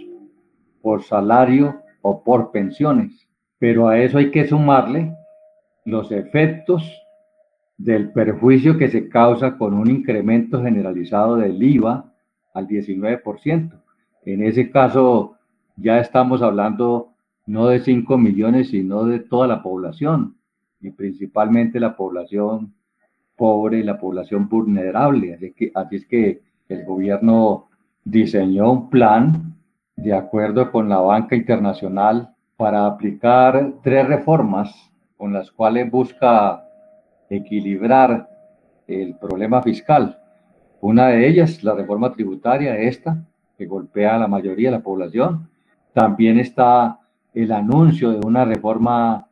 por 0.82 1.02
salario 1.02 1.80
o 2.02 2.22
por 2.22 2.50
pensiones. 2.50 3.26
Pero 3.58 3.88
a 3.88 3.98
eso 3.98 4.18
hay 4.18 4.30
que 4.30 4.46
sumarle 4.46 5.14
los 5.86 6.12
efectos 6.12 6.82
del 7.76 8.12
perjuicio 8.12 8.78
que 8.78 8.88
se 8.88 9.08
causa 9.08 9.56
con 9.56 9.74
un 9.74 9.90
incremento 9.90 10.62
generalizado 10.62 11.36
del 11.36 11.62
IVA 11.62 12.12
al 12.54 12.66
19%. 12.68 13.82
En 14.24 14.42
ese 14.42 14.70
caso 14.70 15.36
ya 15.76 15.98
estamos 15.98 16.42
hablando 16.42 17.14
no 17.46 17.66
de 17.66 17.80
5 17.80 18.16
millones, 18.16 18.68
sino 18.70 19.04
de 19.04 19.20
toda 19.20 19.46
la 19.46 19.62
población 19.62 20.36
y 20.80 20.90
principalmente 20.90 21.80
la 21.80 21.96
población 21.96 22.74
pobre 23.36 23.82
la 23.82 23.98
población 23.98 24.48
vulnerable. 24.48 25.38
Así 25.74 25.96
es 25.96 26.06
que 26.06 26.42
el 26.68 26.84
gobierno 26.84 27.68
diseñó 28.04 28.70
un 28.70 28.90
plan 28.90 29.56
de 29.96 30.14
acuerdo 30.14 30.70
con 30.70 30.88
la 30.88 30.98
banca 30.98 31.36
internacional 31.36 32.34
para 32.56 32.86
aplicar 32.86 33.74
tres 33.82 34.06
reformas 34.06 34.72
con 35.16 35.32
las 35.32 35.50
cuales 35.50 35.90
busca 35.90 36.64
equilibrar 37.30 38.28
el 38.86 39.16
problema 39.16 39.62
fiscal. 39.62 40.18
Una 40.80 41.08
de 41.08 41.26
ellas, 41.26 41.62
la 41.64 41.74
reforma 41.74 42.12
tributaria, 42.12 42.76
esta, 42.76 43.24
que 43.56 43.66
golpea 43.66 44.16
a 44.16 44.18
la 44.18 44.28
mayoría 44.28 44.70
de 44.70 44.76
la 44.76 44.82
población. 44.82 45.48
También 45.92 46.38
está 46.38 47.00
el 47.32 47.52
anuncio 47.52 48.10
de 48.10 48.26
una 48.26 48.44
reforma 48.44 49.28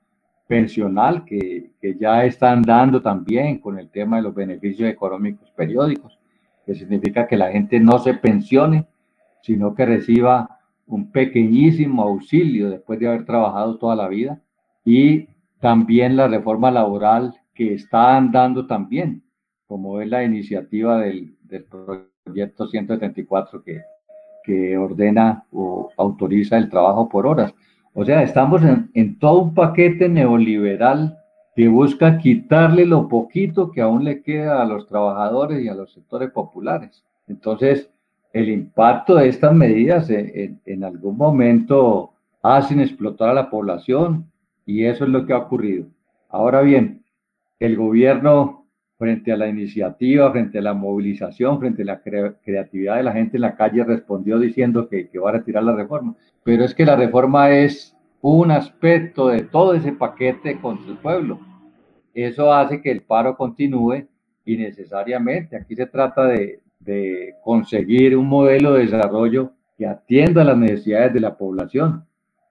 pensional 0.46 1.24
que, 1.24 1.70
que, 1.80 1.96
ya 1.96 2.24
están 2.24 2.62
dando 2.62 3.00
también 3.00 3.58
con 3.58 3.78
el 3.78 3.88
tema 3.90 4.16
de 4.16 4.22
los 4.22 4.34
beneficios 4.34 4.88
económicos 4.88 5.50
periódicos, 5.50 6.18
que 6.66 6.74
significa 6.74 7.26
que 7.26 7.36
la 7.36 7.50
gente 7.50 7.80
no 7.80 7.98
se 7.98 8.14
pensione, 8.14 8.86
sino 9.40 9.74
que 9.74 9.86
reciba 9.86 10.60
un 10.86 11.10
pequeñísimo 11.10 12.02
auxilio 12.02 12.70
después 12.70 12.98
de 12.98 13.08
haber 13.08 13.24
trabajado 13.24 13.78
toda 13.78 13.96
la 13.96 14.08
vida. 14.08 14.40
Y 14.84 15.28
también 15.60 16.16
la 16.16 16.28
reforma 16.28 16.70
laboral 16.70 17.34
que 17.54 17.74
están 17.74 18.32
dando 18.32 18.66
también, 18.66 19.22
como 19.66 20.00
es 20.00 20.08
la 20.08 20.24
iniciativa 20.24 21.00
del, 21.00 21.34
proyecto 22.24 22.66
174 22.66 23.62
que, 24.44 24.76
ordena 24.76 25.44
o 25.52 25.90
autoriza 25.96 26.56
el 26.56 26.68
trabajo 26.68 27.08
por 27.08 27.26
horas. 27.26 27.54
O 27.94 28.04
sea, 28.04 28.22
estamos 28.22 28.62
en, 28.94 29.18
todo 29.18 29.42
un 29.42 29.54
paquete 29.54 30.08
neoliberal 30.08 31.18
que 31.54 31.68
busca 31.68 32.18
quitarle 32.18 32.86
lo 32.86 33.08
poquito 33.08 33.70
que 33.70 33.82
aún 33.82 34.04
le 34.04 34.22
queda 34.22 34.62
a 34.62 34.64
los 34.64 34.88
trabajadores 34.88 35.62
y 35.62 35.68
a 35.68 35.74
los 35.74 35.92
sectores 35.92 36.30
populares. 36.30 37.04
Entonces, 37.28 37.90
el 38.32 38.48
impacto 38.48 39.16
de 39.16 39.28
estas 39.28 39.54
medidas 39.54 40.08
en, 40.10 40.60
en, 40.64 40.84
algún 40.84 41.18
momento 41.18 42.14
hacen 42.42 42.80
explotar 42.80 43.28
a 43.28 43.34
la 43.34 43.50
población 43.50 44.26
y 44.64 44.84
eso 44.84 45.04
es 45.04 45.10
lo 45.10 45.26
que 45.26 45.34
ha 45.34 45.38
ocurrido. 45.38 45.86
Ahora 46.30 46.62
bien, 46.62 47.01
el 47.64 47.76
gobierno 47.76 48.66
frente 48.98 49.32
a 49.32 49.36
la 49.36 49.48
iniciativa, 49.48 50.30
frente 50.30 50.58
a 50.58 50.62
la 50.62 50.74
movilización, 50.74 51.58
frente 51.58 51.82
a 51.82 51.86
la 51.86 52.00
creatividad 52.00 52.96
de 52.96 53.02
la 53.02 53.12
gente 53.12 53.36
en 53.36 53.42
la 53.42 53.56
calle 53.56 53.84
respondió 53.84 54.38
diciendo 54.38 54.88
que, 54.88 55.08
que 55.08 55.18
va 55.18 55.30
a 55.30 55.34
retirar 55.34 55.64
la 55.64 55.74
reforma 55.74 56.14
pero 56.44 56.64
es 56.64 56.74
que 56.74 56.84
la 56.84 56.96
reforma 56.96 57.50
es 57.50 57.96
un 58.20 58.50
aspecto 58.50 59.28
de 59.28 59.42
todo 59.42 59.74
ese 59.74 59.92
paquete 59.92 60.60
contra 60.60 60.90
el 60.90 60.98
pueblo. 60.98 61.40
Eso 62.14 62.52
hace 62.52 62.80
que 62.82 62.90
el 62.90 63.02
paro 63.02 63.36
continúe 63.36 64.06
y 64.44 64.56
necesariamente 64.56 65.56
aquí 65.56 65.76
se 65.76 65.86
trata 65.86 66.26
de, 66.26 66.60
de 66.80 67.34
conseguir 67.44 68.16
un 68.16 68.28
modelo 68.28 68.74
de 68.74 68.84
desarrollo 68.84 69.52
que 69.78 69.86
atienda 69.86 70.44
las 70.44 70.58
necesidades 70.58 71.14
de 71.14 71.20
la 71.20 71.36
población, 71.36 72.04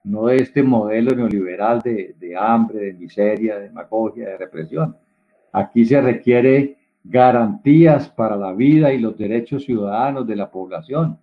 no 0.04 0.26
de 0.26 0.36
este 0.36 0.62
modelo 0.62 1.14
neoliberal 1.14 1.80
de, 1.80 2.14
de 2.18 2.36
hambre, 2.36 2.86
de 2.86 2.92
miseria, 2.94 3.56
de 3.56 3.68
demagogia, 3.68 4.28
de 4.28 4.38
represión. 4.38 4.96
Aquí 5.52 5.84
se 5.84 6.00
requiere 6.00 6.76
garantías 7.04 8.08
para 8.08 8.36
la 8.36 8.52
vida 8.52 8.92
y 8.92 8.98
los 8.98 9.16
derechos 9.16 9.64
ciudadanos 9.64 10.26
de 10.26 10.36
la 10.36 10.50
población. 10.50 11.18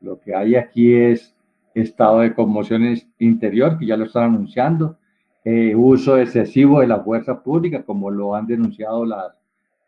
Lo 0.00 0.20
que 0.20 0.34
hay 0.34 0.56
aquí 0.56 0.92
es 0.94 1.34
estado 1.74 2.20
de 2.20 2.34
conmoción 2.34 2.94
interior, 3.18 3.78
que 3.78 3.86
ya 3.86 3.96
lo 3.96 4.04
están 4.04 4.34
anunciando, 4.34 4.98
eh, 5.44 5.74
uso 5.74 6.18
excesivo 6.18 6.80
de 6.80 6.86
la 6.86 7.00
fuerza 7.00 7.42
pública, 7.42 7.82
como 7.82 8.10
lo 8.10 8.34
han 8.34 8.46
denunciado 8.46 9.04
las, 9.04 9.34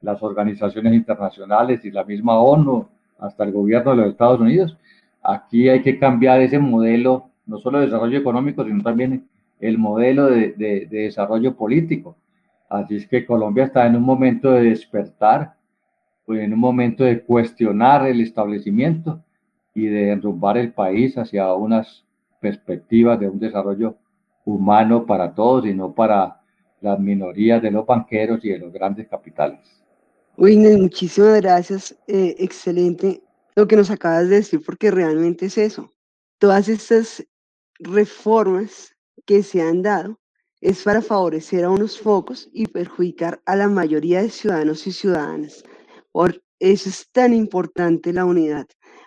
las 0.00 0.22
organizaciones 0.22 0.94
internacionales 0.94 1.84
y 1.84 1.90
la 1.90 2.04
misma 2.04 2.38
ONU, 2.38 2.88
hasta 3.18 3.44
el 3.44 3.52
gobierno 3.52 3.92
de 3.92 3.96
los 3.98 4.08
Estados 4.08 4.40
Unidos. 4.40 4.76
Aquí 5.22 5.68
hay 5.68 5.82
que 5.82 5.98
cambiar 5.98 6.40
ese 6.40 6.58
modelo, 6.58 7.30
no 7.46 7.58
solo 7.58 7.78
de 7.78 7.86
desarrollo 7.86 8.18
económico, 8.18 8.64
sino 8.64 8.82
también 8.82 9.28
el 9.60 9.78
modelo 9.78 10.26
de, 10.26 10.52
de, 10.52 10.86
de 10.86 10.98
desarrollo 11.04 11.56
político. 11.56 12.16
Así 12.68 12.96
es 12.96 13.06
que 13.06 13.24
Colombia 13.26 13.64
está 13.64 13.86
en 13.86 13.96
un 13.96 14.02
momento 14.02 14.50
de 14.50 14.64
despertar, 14.64 15.54
pues 16.26 16.40
en 16.40 16.52
un 16.52 16.60
momento 16.60 17.04
de 17.04 17.22
cuestionar 17.22 18.06
el 18.06 18.20
establecimiento 18.20 19.22
y 19.74 19.86
de 19.86 20.12
enrumbar 20.12 20.56
el 20.56 20.72
país 20.72 21.16
hacia 21.18 21.52
unas 21.54 22.04
perspectivas 22.40 23.18
de 23.20 23.28
un 23.28 23.38
desarrollo 23.38 23.96
humano 24.44 25.06
para 25.06 25.34
todos 25.34 25.66
y 25.66 25.74
no 25.74 25.94
para 25.94 26.40
las 26.80 26.98
minorías 26.98 27.62
de 27.62 27.70
los 27.70 27.86
banqueros 27.86 28.44
y 28.44 28.50
de 28.50 28.58
los 28.58 28.72
grandes 28.72 29.08
capitales. 29.08 29.60
Wigner, 30.36 30.78
muchísimas 30.78 31.40
gracias. 31.40 31.96
Eh, 32.06 32.34
excelente 32.38 33.22
lo 33.56 33.66
que 33.66 33.76
nos 33.76 33.90
acabas 33.90 34.28
de 34.28 34.36
decir, 34.36 34.60
porque 34.64 34.90
realmente 34.90 35.46
es 35.46 35.58
eso. 35.58 35.90
Todas 36.38 36.68
estas 36.68 37.24
reformas 37.78 38.94
que 39.26 39.42
se 39.42 39.62
han 39.62 39.82
dado 39.82 40.18
es 40.60 40.82
para 40.82 41.02
favorecer 41.02 41.64
a 41.64 41.70
unos 41.70 41.98
pocos 41.98 42.48
y 42.52 42.66
perjudicar 42.66 43.42
a 43.44 43.56
la 43.56 43.68
mayoría 43.68 44.22
de 44.22 44.30
ciudadanos 44.30 44.86
y 44.86 44.92
ciudadanas. 44.92 45.62
Por 46.10 46.42
eso 46.58 46.88
es 46.88 47.10
tan 47.10 47.34
importante 47.34 48.12
la 48.12 48.24
unidad. 48.24 48.66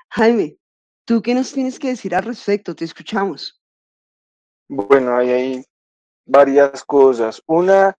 Jaime, 0.09 0.57
¿tú 1.05 1.21
qué 1.21 1.33
nos 1.33 1.51
tienes 1.51 1.79
que 1.79 1.89
decir 1.89 2.13
al 2.13 2.24
respecto? 2.24 2.75
Te 2.75 2.86
escuchamos. 2.86 3.59
Bueno, 4.69 5.15
ahí 5.15 5.31
hay 5.31 5.65
varias 6.25 6.83
cosas. 6.83 7.41
Una 7.47 7.95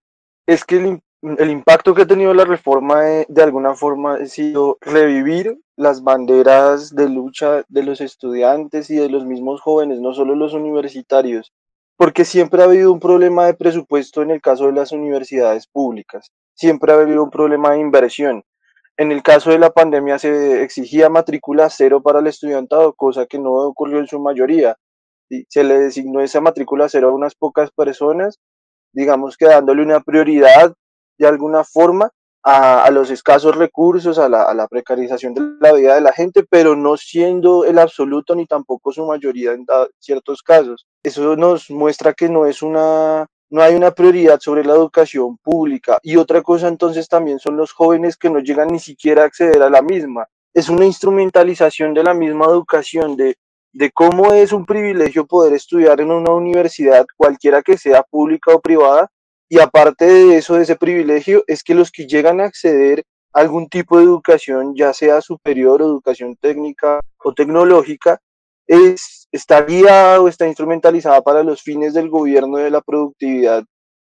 es 0.46 0.64
que 0.64 0.76
el, 1.22 1.50
impacto 1.50 1.94
que 1.94 2.02
ha 2.02 2.06
tenido 2.06 2.32
la 2.32 2.44
reforma 2.44 3.02
de, 3.02 3.26
de, 3.28 3.42
alguna 3.42 3.74
forma 3.74 4.14
ha 4.14 4.26
sido 4.26 4.78
revivir 4.80 5.58
las 5.78 6.02
banderas 6.02 6.92
de 6.92 7.08
lucha 7.08 7.62
de 7.68 7.84
los 7.84 8.00
estudiantes 8.00 8.90
y 8.90 8.96
de 8.96 9.08
los 9.08 9.24
mismos 9.24 9.60
jóvenes, 9.60 10.00
no 10.00 10.12
solo 10.12 10.34
los 10.34 10.52
universitarios, 10.52 11.52
porque 11.96 12.24
siempre 12.24 12.60
ha 12.60 12.64
habido 12.64 12.92
un 12.92 12.98
problema 12.98 13.46
de 13.46 13.54
presupuesto 13.54 14.22
en 14.22 14.32
el 14.32 14.40
caso 14.40 14.66
de 14.66 14.72
las 14.72 14.90
universidades 14.90 15.68
públicas, 15.68 16.32
siempre 16.54 16.92
ha 16.92 16.96
habido 16.96 17.22
un 17.22 17.30
problema 17.30 17.70
de 17.70 17.78
inversión. 17.78 18.42
En 18.96 19.12
el 19.12 19.22
caso 19.22 19.50
de 19.50 19.60
la 19.60 19.70
pandemia 19.70 20.18
se 20.18 20.64
exigía 20.64 21.08
matrícula 21.10 21.70
cero 21.70 22.02
para 22.02 22.18
el 22.18 22.26
estudiantado, 22.26 22.92
cosa 22.94 23.26
que 23.26 23.38
no 23.38 23.52
ocurrió 23.52 24.00
en 24.00 24.08
su 24.08 24.18
mayoría. 24.18 24.74
Se 25.48 25.62
le 25.62 25.78
designó 25.78 26.20
esa 26.22 26.40
matrícula 26.40 26.88
cero 26.88 27.10
a 27.10 27.14
unas 27.14 27.36
pocas 27.36 27.70
personas, 27.70 28.40
digamos 28.92 29.36
que 29.36 29.46
dándole 29.46 29.82
una 29.82 30.00
prioridad 30.00 30.74
de 31.18 31.28
alguna 31.28 31.62
forma 31.62 32.10
a, 32.44 32.90
los 32.90 33.10
escasos 33.10 33.56
recursos, 33.56 34.18
a 34.18 34.28
la, 34.28 34.44
a 34.44 34.54
la, 34.54 34.68
precarización 34.68 35.34
de 35.34 35.42
la 35.60 35.72
vida 35.72 35.94
de 35.94 36.00
la 36.00 36.12
gente, 36.12 36.44
pero 36.48 36.76
no 36.76 36.96
siendo 36.96 37.64
el 37.64 37.78
absoluto 37.78 38.34
ni 38.34 38.46
tampoco 38.46 38.92
su 38.92 39.04
mayoría 39.04 39.52
en 39.52 39.66
ciertos 39.98 40.42
casos. 40.42 40.86
Eso 41.02 41.36
nos 41.36 41.70
muestra 41.70 42.14
que 42.14 42.28
no 42.28 42.46
es 42.46 42.62
una 42.62 43.26
no 43.50 43.62
hay 43.62 43.74
una 43.74 43.92
prioridad 43.92 44.40
sobre 44.40 44.64
la 44.64 44.74
educación 44.74 45.38
pública. 45.38 45.98
Y 46.02 46.16
otra 46.16 46.42
cosa 46.42 46.68
entonces 46.68 47.08
también 47.08 47.38
son 47.38 47.56
los 47.56 47.72
jóvenes 47.72 48.16
que 48.16 48.30
no 48.30 48.40
llegan 48.40 48.68
ni 48.68 48.78
siquiera 48.78 49.22
a 49.22 49.26
acceder 49.26 49.62
a 49.62 49.70
la 49.70 49.82
misma. 49.82 50.26
Es 50.52 50.68
una 50.68 50.84
instrumentalización 50.84 51.94
de 51.94 52.02
la 52.02 52.14
misma 52.14 52.46
educación, 52.46 53.16
de, 53.16 53.36
de 53.72 53.90
cómo 53.90 54.32
es 54.32 54.52
un 54.52 54.66
privilegio 54.66 55.26
poder 55.26 55.54
estudiar 55.54 56.00
en 56.00 56.10
una 56.10 56.32
universidad, 56.32 57.06
cualquiera 57.16 57.62
que 57.62 57.78
sea 57.78 58.02
pública 58.02 58.54
o 58.54 58.60
privada. 58.60 59.10
Y 59.48 59.60
aparte 59.60 60.04
de 60.04 60.36
eso, 60.36 60.54
de 60.54 60.62
ese 60.62 60.76
privilegio, 60.76 61.42
es 61.46 61.62
que 61.62 61.74
los 61.74 61.90
que 61.90 62.06
llegan 62.06 62.40
a 62.40 62.44
acceder 62.44 63.04
a 63.32 63.40
algún 63.40 63.68
tipo 63.68 63.98
de 63.98 64.04
educación, 64.04 64.74
ya 64.76 64.92
sea 64.92 65.20
superior, 65.20 65.80
educación 65.80 66.36
técnica 66.36 67.00
o 67.24 67.32
tecnológica, 67.32 68.20
es, 68.66 69.26
está 69.32 69.62
guiada 69.62 70.20
o 70.20 70.28
está 70.28 70.46
instrumentalizada 70.46 71.22
para 71.22 71.42
los 71.42 71.62
fines 71.62 71.94
del 71.94 72.10
gobierno 72.10 72.58
de 72.58 72.70
la 72.70 72.82
productividad 72.82 73.64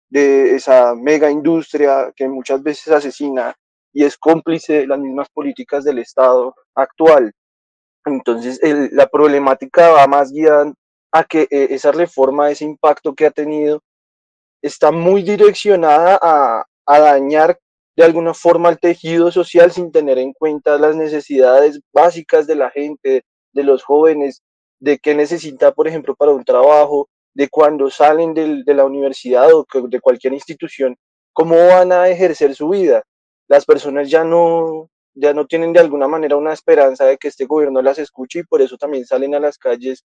de 0.09 0.55
esa 0.55 0.95
mega 0.95 1.31
industria 1.31 2.13
que 2.15 2.29
muchas 2.29 2.63
veces 2.63 2.93
asesina 2.93 3.55
y 3.93 4.05
es 4.05 4.17
cómplice 4.17 4.75
de 4.75 4.87
las 4.87 4.99
mismas 4.99 5.29
políticas 5.31 5.85
del 5.85 5.99
Estado 5.99 6.55
actual. 6.75 7.33
Entonces, 8.05 8.61
la 8.93 9.07
problemática 9.07 9.91
va 9.91 10.07
más 10.07 10.31
guiada 10.31 10.73
a 11.13 11.25
que 11.25 11.43
eh, 11.51 11.69
esa 11.71 11.93
reforma, 11.93 12.51
ese 12.51 12.65
impacto 12.65 13.15
que 13.15 13.27
ha 13.27 13.31
tenido, 13.31 13.83
está 14.63 14.93
muy 14.93 15.23
direccionada 15.23 16.19
a, 16.23 16.65
a 16.87 16.99
dañar 17.01 17.59
de 17.97 18.05
alguna 18.05 18.33
forma 18.33 18.71
el 18.71 18.79
tejido 18.79 19.31
social 19.31 19.71
sin 19.73 19.93
tener 19.93 20.19
en 20.19 20.33
cuenta 20.33 20.79
las 20.79 20.97
necesidades 20.97 21.81
básicas 21.93 22.47
de 22.47 22.55
la 22.57 22.71
gente, 22.71 23.23
de 23.53 23.63
los 23.63 23.83
jóvenes, 23.83 24.43
de 24.81 24.99
qué 24.99 25.15
necesita, 25.15 25.73
por 25.73 25.89
ejemplo, 25.89 26.15
para 26.15 26.33
un 26.33 26.45
trabajo, 26.45 27.09
de 27.35 27.49
cuando 27.49 27.91
salen 27.91 28.35
del, 28.35 28.65
de 28.65 28.75
la 28.75 28.85
universidad 28.85 29.49
o 29.53 29.67
de 29.89 30.01
cualquier 30.01 30.33
institución, 30.33 30.97
cómo 31.33 31.57
van 31.57 31.93
a 31.93 32.09
ejercer 32.09 32.55
su 32.55 32.71
vida. 32.71 33.03
Las 33.49 33.65
personas 33.65 34.11
ya 34.11 34.25
no, 34.25 34.91
ya 35.15 35.35
no 35.35 35.47
tienen 35.47 35.73
de 35.73 35.81
alguna 35.81 36.09
manera 36.09 36.37
una 36.37 36.53
esperanza 36.53 37.05
de 37.05 37.19
que 37.19 37.29
este 37.29 37.47
gobierno 37.47 37.83
las 37.83 37.99
escuche 37.99 38.41
y 38.41 38.45
por 38.45 38.63
eso 38.63 38.77
también 38.77 39.07
salen 39.07 39.35
a 39.35 39.41
las 39.41 39.59
calles 39.59 40.05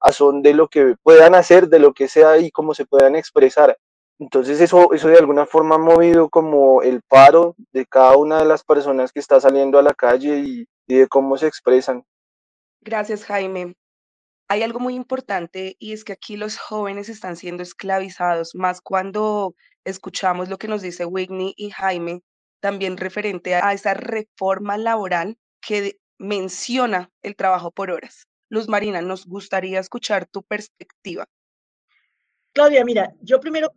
a 0.00 0.12
son 0.12 0.42
de 0.42 0.54
lo 0.54 0.68
que 0.68 0.94
puedan 1.02 1.34
hacer, 1.34 1.68
de 1.68 1.78
lo 1.78 1.92
que 1.92 2.08
sea 2.08 2.38
y 2.38 2.50
cómo 2.50 2.74
se 2.74 2.86
puedan 2.86 3.16
expresar. 3.16 3.76
Entonces 4.20 4.60
eso, 4.60 4.92
eso 4.92 5.08
de 5.08 5.18
alguna 5.18 5.46
forma 5.46 5.74
ha 5.74 5.78
movido 5.78 6.28
como 6.28 6.82
el 6.82 7.02
paro 7.02 7.56
de 7.72 7.86
cada 7.86 8.16
una 8.16 8.38
de 8.38 8.44
las 8.44 8.62
personas 8.62 9.10
que 9.10 9.18
está 9.18 9.40
saliendo 9.40 9.78
a 9.78 9.82
la 9.82 9.94
calle 9.94 10.38
y, 10.38 10.68
y 10.86 10.94
de 10.94 11.08
cómo 11.08 11.36
se 11.36 11.48
expresan. 11.48 12.04
Gracias, 12.82 13.24
Jaime 13.24 13.74
hay 14.50 14.64
algo 14.64 14.80
muy 14.80 14.96
importante 14.96 15.76
y 15.78 15.92
es 15.92 16.02
que 16.02 16.12
aquí 16.12 16.36
los 16.36 16.58
jóvenes 16.58 17.08
están 17.08 17.36
siendo 17.36 17.62
esclavizados, 17.62 18.56
más 18.56 18.80
cuando 18.80 19.54
escuchamos 19.84 20.48
lo 20.48 20.58
que 20.58 20.66
nos 20.66 20.82
dice 20.82 21.04
Whitney 21.04 21.54
y 21.56 21.70
Jaime, 21.70 22.24
también 22.58 22.96
referente 22.96 23.54
a 23.54 23.72
esa 23.72 23.94
reforma 23.94 24.76
laboral 24.76 25.38
que 25.60 26.00
menciona 26.18 27.12
el 27.22 27.36
trabajo 27.36 27.70
por 27.70 27.92
horas. 27.92 28.26
Luz 28.48 28.68
Marina, 28.68 29.00
nos 29.02 29.24
gustaría 29.24 29.78
escuchar 29.78 30.26
tu 30.26 30.42
perspectiva. 30.42 31.26
Claudia, 32.52 32.84
mira, 32.84 33.14
yo 33.20 33.38
primero 33.38 33.72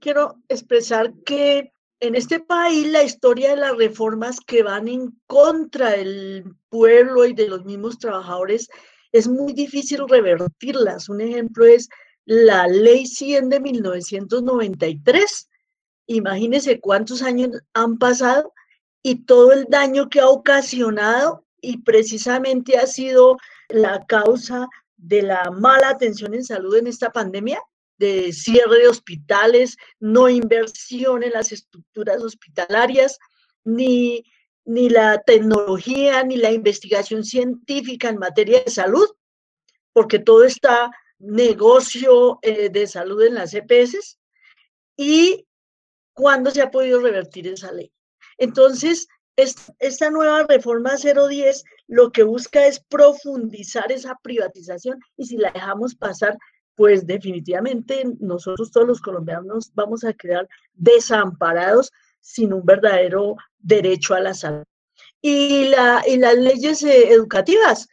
quiero 0.00 0.36
expresar 0.48 1.12
que 1.24 1.72
en 2.00 2.14
este 2.14 2.40
país 2.40 2.86
la 2.88 3.02
historia 3.02 3.50
de 3.50 3.56
las 3.56 3.76
reformas 3.76 4.40
que 4.40 4.62
van 4.62 4.88
en 4.88 5.18
contra 5.26 5.90
del 5.90 6.44
pueblo 6.68 7.24
y 7.24 7.32
de 7.32 7.48
los 7.48 7.64
mismos 7.64 7.98
trabajadores 7.98 8.68
es 9.12 9.28
muy 9.28 9.52
difícil 9.52 10.06
revertirlas. 10.08 11.08
Un 11.08 11.20
ejemplo 11.20 11.64
es 11.64 11.88
la 12.26 12.66
ley 12.66 13.06
100 13.06 13.48
de 13.48 13.60
1993. 13.60 15.48
Imagínense 16.06 16.80
cuántos 16.80 17.22
años 17.22 17.50
han 17.72 17.96
pasado 17.98 18.52
y 19.02 19.24
todo 19.24 19.52
el 19.52 19.66
daño 19.68 20.08
que 20.08 20.20
ha 20.20 20.28
ocasionado 20.28 21.44
y 21.60 21.78
precisamente 21.78 22.76
ha 22.76 22.86
sido 22.86 23.36
la 23.68 24.04
causa 24.06 24.68
de 24.96 25.22
la 25.22 25.50
mala 25.50 25.90
atención 25.90 26.34
en 26.34 26.44
salud 26.44 26.76
en 26.76 26.86
esta 26.86 27.10
pandemia, 27.10 27.60
de 27.98 28.32
cierre 28.32 28.80
de 28.80 28.88
hospitales, 28.88 29.76
no 30.00 30.28
inversión 30.28 31.22
en 31.22 31.32
las 31.32 31.52
estructuras 31.52 32.22
hospitalarias, 32.22 33.18
ni 33.64 34.24
ni 34.64 34.88
la 34.88 35.22
tecnología, 35.22 36.22
ni 36.24 36.36
la 36.36 36.50
investigación 36.50 37.24
científica 37.24 38.08
en 38.08 38.18
materia 38.18 38.62
de 38.62 38.70
salud, 38.70 39.08
porque 39.92 40.18
todo 40.18 40.44
está 40.44 40.90
negocio 41.18 42.38
eh, 42.42 42.70
de 42.70 42.86
salud 42.86 43.22
en 43.22 43.34
las 43.34 43.54
EPS. 43.54 44.18
¿Y 44.96 45.46
cuándo 46.12 46.50
se 46.50 46.62
ha 46.62 46.70
podido 46.70 47.00
revertir 47.00 47.46
esa 47.48 47.72
ley? 47.72 47.92
Entonces, 48.38 49.06
esta 49.36 50.10
nueva 50.10 50.44
reforma 50.44 50.96
010 50.96 51.64
lo 51.88 52.12
que 52.12 52.22
busca 52.22 52.66
es 52.66 52.80
profundizar 52.80 53.90
esa 53.90 54.16
privatización 54.22 55.00
y 55.16 55.26
si 55.26 55.36
la 55.36 55.50
dejamos 55.50 55.96
pasar, 55.96 56.38
pues 56.76 57.06
definitivamente 57.06 58.04
nosotros 58.20 58.70
todos 58.70 58.86
los 58.86 59.00
colombianos 59.00 59.70
vamos 59.74 60.04
a 60.04 60.12
quedar 60.12 60.48
desamparados 60.74 61.92
sin 62.20 62.52
un 62.52 62.64
verdadero 62.64 63.36
derecho 63.58 64.14
a 64.14 64.20
la 64.20 64.34
salud. 64.34 64.64
Y, 65.20 65.68
la, 65.68 66.02
y 66.06 66.16
las 66.16 66.36
leyes 66.36 66.82
eh, 66.82 67.12
educativas, 67.12 67.88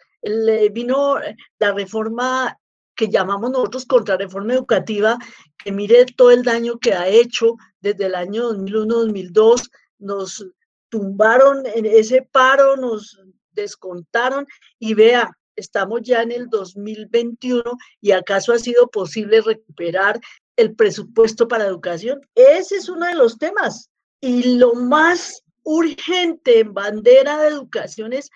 vino 0.72 1.15
la 1.60 1.72
reforma 1.72 2.58
que 2.96 3.10
llamamos 3.10 3.52
nosotros 3.52 3.86
contrarreforma 3.86 4.54
educativa, 4.54 5.17
que 5.58 5.72
mire 5.72 6.06
todo 6.06 6.32
el 6.32 6.44
daño 6.44 6.78
que 6.78 6.94
ha 6.94 7.08
hecho 7.08 7.56
desde 7.80 8.06
el 8.06 8.15
año 8.15 8.52
2001-2002, 8.52 9.70
nos 10.00 10.46
tumbaron 10.89 11.65
en 11.65 11.86
ese 11.86 12.28
paro, 12.32 12.76
nos 12.76 13.20
descontaron 13.54 14.46
y 14.78 14.94
vea, 14.94 15.32
estamos 15.56 16.02
ya 16.04 16.22
en 16.22 16.32
el 16.32 16.50
2021 16.50 17.64
y 18.00 18.12
acaso 18.12 18.54
ha 18.54 18.60
sido 18.60 18.88
posible 18.88 19.42
recuperar 19.42 20.20
el 20.56 20.76
presupuesto 20.76 21.48
para 21.48 21.66
educación. 21.66 22.22
Ese 22.36 22.78
es 22.78 22.90
uno 22.90 23.06
de 23.06 23.16
los 23.16 23.38
temas. 23.38 23.90
Y 24.20 24.58
lo 24.58 24.74
más 24.74 25.44
urgente 25.64 26.60
en 26.60 26.74
bandera 26.74 27.42
de 27.42 27.50
educación 27.50 28.14
es 28.14 28.30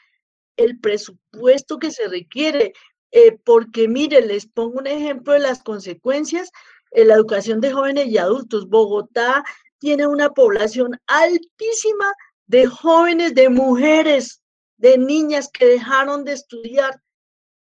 el 0.57 0.79
presupuesto 0.79 1.79
que 1.79 1.91
se 1.91 2.07
requiere, 2.07 2.73
eh, 3.11 3.37
porque 3.43 3.87
mire, 3.87 4.21
les 4.21 4.47
pongo 4.47 4.79
un 4.79 4.87
ejemplo 4.87 5.33
de 5.33 5.39
las 5.39 5.63
consecuencias 5.63 6.51
en 6.91 7.09
la 7.09 7.15
educación 7.15 7.61
de 7.61 7.73
jóvenes 7.73 8.07
y 8.07 8.17
adultos. 8.17 8.69
Bogotá 8.69 9.43
tiene 9.79 10.07
una 10.07 10.29
población 10.29 10.99
altísima 11.07 12.13
de 12.47 12.67
jóvenes, 12.67 13.35
de 13.35 13.49
mujeres, 13.49 14.41
de 14.77 14.97
niñas 14.97 15.49
que 15.49 15.65
dejaron 15.65 16.23
de 16.23 16.33
estudiar. 16.33 17.01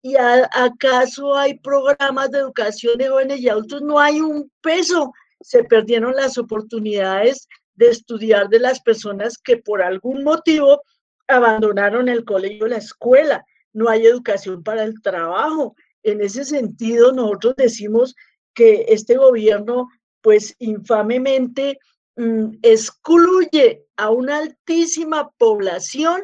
¿Y 0.01 0.15
acaso 0.15 1.35
hay 1.35 1.59
programas 1.59 2.31
de 2.31 2.39
educación 2.39 2.97
de 2.97 3.09
jóvenes 3.09 3.39
y 3.39 3.49
adultos? 3.49 3.81
No 3.81 3.99
hay 3.99 4.21
un 4.21 4.49
peso. 4.61 5.11
Se 5.41 5.63
perdieron 5.65 6.15
las 6.15 6.37
oportunidades 6.37 7.47
de 7.75 7.89
estudiar 7.89 8.49
de 8.49 8.59
las 8.59 8.79
personas 8.81 9.37
que 9.37 9.57
por 9.57 9.81
algún 9.81 10.23
motivo 10.23 10.81
abandonaron 11.27 12.09
el 12.09 12.25
colegio, 12.25 12.67
la 12.67 12.77
escuela. 12.77 13.45
no 13.71 13.87
hay 13.87 14.05
educación 14.05 14.63
para 14.63 14.83
el 14.83 14.99
trabajo. 15.01 15.75
En 16.01 16.21
ese 16.21 16.43
sentido, 16.43 17.11
nosotros 17.11 17.55
decimos 17.55 18.15
que 18.55 18.85
este 18.89 19.15
gobierno, 19.15 19.87
pues 20.21 20.55
infamemente, 20.57 21.77
mm, 22.15 22.57
excluye 22.63 23.85
a 23.95 24.09
una 24.09 24.39
altísima 24.39 25.29
población 25.37 26.23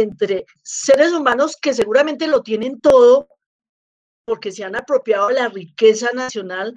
entre 0.00 0.44
seres 0.62 1.12
humanos 1.12 1.56
que 1.60 1.74
seguramente 1.74 2.26
lo 2.26 2.42
tienen 2.42 2.80
todo 2.80 3.28
porque 4.26 4.50
se 4.52 4.64
han 4.64 4.76
apropiado 4.76 5.28
de 5.28 5.34
la 5.34 5.48
riqueza 5.48 6.10
nacional 6.12 6.74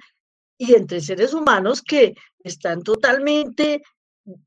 y 0.56 0.74
entre 0.74 1.00
seres 1.00 1.34
humanos 1.34 1.82
que 1.82 2.14
están 2.44 2.82
totalmente 2.82 3.82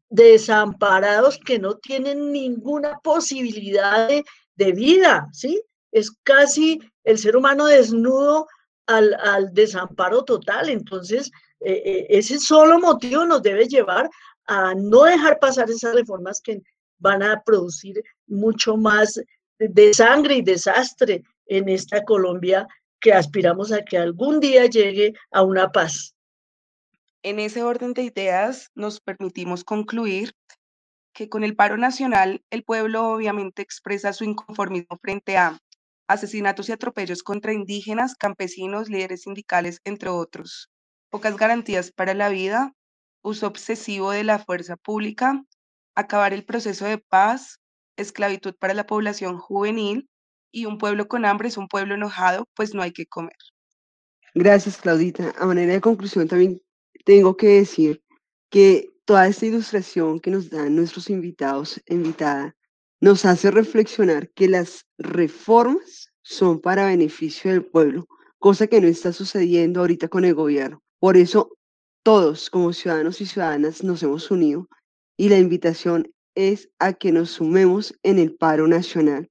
desamparados, 0.09 1.39
que 1.43 1.59
no 1.59 1.75
tienen 1.77 2.31
ninguna 2.31 2.99
posibilidad 2.99 4.07
de, 4.07 4.71
vida, 4.71 5.27
¿sí? 5.33 5.62
Es 5.91 6.12
casi 6.23 6.79
el 7.03 7.17
ser 7.17 7.36
humano 7.36 7.65
desnudo 7.65 8.47
al, 8.88 9.49
desamparo 9.53 10.23
total. 10.23 10.69
Entonces, 10.69 11.31
eh, 11.59 11.81
eh, 11.86 12.05
ese 12.09 12.39
solo 12.39 12.79
motivo 12.79 13.25
nos 13.25 13.41
debe 13.41 13.67
llevar 13.67 14.09
a 14.45 14.73
no 14.75 15.03
dejar 15.03 15.39
pasar 15.39 15.69
esas 15.69 15.95
reformas 15.95 16.39
que 16.41 16.62
van 16.99 17.23
a 17.23 17.41
producir 17.43 18.01
mucho 18.27 18.77
más 18.77 19.19
de 19.60 19.93
sangre 19.93 20.36
y 20.36 20.41
desastre 20.41 21.23
en 21.45 21.69
esta 21.69 22.03
Colombia 22.03 22.67
que 22.99 23.13
aspiramos 23.13 23.71
a 23.71 23.84
que 23.84 23.97
algún 23.97 24.39
día 24.39 24.65
llegue 24.65 25.13
a 25.32 25.43
una 25.43 25.71
paz. 25.71 26.15
En 27.21 27.39
ese 27.39 27.63
orden 27.63 27.93
de 27.93 28.03
ideas 28.03 28.69
nos 28.75 28.99
permitimos 28.99 29.63
concluir 29.63 30.34
que 31.13 31.29
con 31.29 31.43
el 31.43 31.56
paro 31.56 31.77
nacional 31.77 32.43
el 32.49 32.63
pueblo 32.63 33.08
obviamente 33.10 33.62
expresa 33.62 34.13
su 34.13 34.23
inconformismo 34.23 34.97
frente 35.01 35.38
a 35.38 35.60
asesinatos 36.08 36.69
y 36.69 36.71
atropellos 36.71 37.23
contra 37.23 37.53
indígenas, 37.53 38.15
campesinos, 38.15 38.89
líderes 38.89 39.21
sindicales, 39.21 39.79
entre 39.84 40.10
otros, 40.10 40.69
pocas 41.10 41.38
garantías 41.38 41.91
para 41.91 42.13
la 42.13 42.29
vida, 42.29 42.73
uso 43.21 43.47
obsesivo 43.47 44.12
de 44.12 44.23
la 44.23 44.39
fuerza 44.39 44.75
pública, 44.75 45.43
acabar 45.95 46.34
el 46.34 46.45
proceso 46.45 46.86
de 46.86 46.97
paz, 46.97 47.60
esclavitud 47.97 48.56
para 48.56 48.73
la 48.73 48.86
población 48.86 49.38
juvenil 49.38 50.10
y 50.51 50.65
un 50.65 50.77
pueblo 50.77 51.08
con 51.08 51.25
hambre 51.25 51.47
es 51.47 51.58
un 51.58 51.67
pueblo 51.67 51.95
enojado, 51.95 52.47
pues 52.56 52.73
no 52.73 52.82
hay 52.82 52.91
que 52.91 53.06
comer. 53.06 53.36
Gracias, 54.36 54.77
Claudita. 54.77 55.34
A 55.38 55.45
manera 55.45 55.73
de 55.73 55.82
conclusión 55.82 56.27
también 56.27 56.62
tengo 57.06 57.38
que 57.38 57.47
decir 57.47 58.03
que 58.49 58.93
toda 59.06 59.27
esta 59.27 59.45
ilustración 59.45 60.19
que 60.19 60.32
nos 60.32 60.49
dan 60.49 60.75
nuestros 60.75 61.10
invitados 61.10 61.82
invitada 61.88 62.56
nos 63.01 63.25
hace 63.25 63.51
reflexionar 63.51 64.29
que 64.29 64.47
las 64.47 64.86
reformas 64.97 66.13
son 66.21 66.62
para 66.62 66.86
beneficio 66.86 67.51
del 67.51 67.65
pueblo, 67.65 68.08
cosa 68.39 68.67
que 68.67 68.79
no 68.79 68.88
está 68.88 69.12
sucediendo 69.12 69.82
ahorita 69.82 70.08
con 70.08 70.23
el 70.23 70.34
gobierno. 70.34 70.82
Por 70.99 71.17
eso 71.17 71.58
todos 72.01 72.49
como 72.49 72.71
ciudadanos 72.73 73.19
y 73.21 73.25
ciudadanas 73.25 73.84
nos 73.84 74.01
hemos 74.03 74.32
unido 74.32 74.69
y 75.17 75.30
la 75.30 75.38
invitación 75.38 76.12
es 76.36 76.69
a 76.80 76.93
que 76.93 77.12
nos 77.12 77.32
sumemos 77.32 77.93
en 78.04 78.19
el 78.19 78.36
paro 78.36 78.67
nacional 78.67 79.30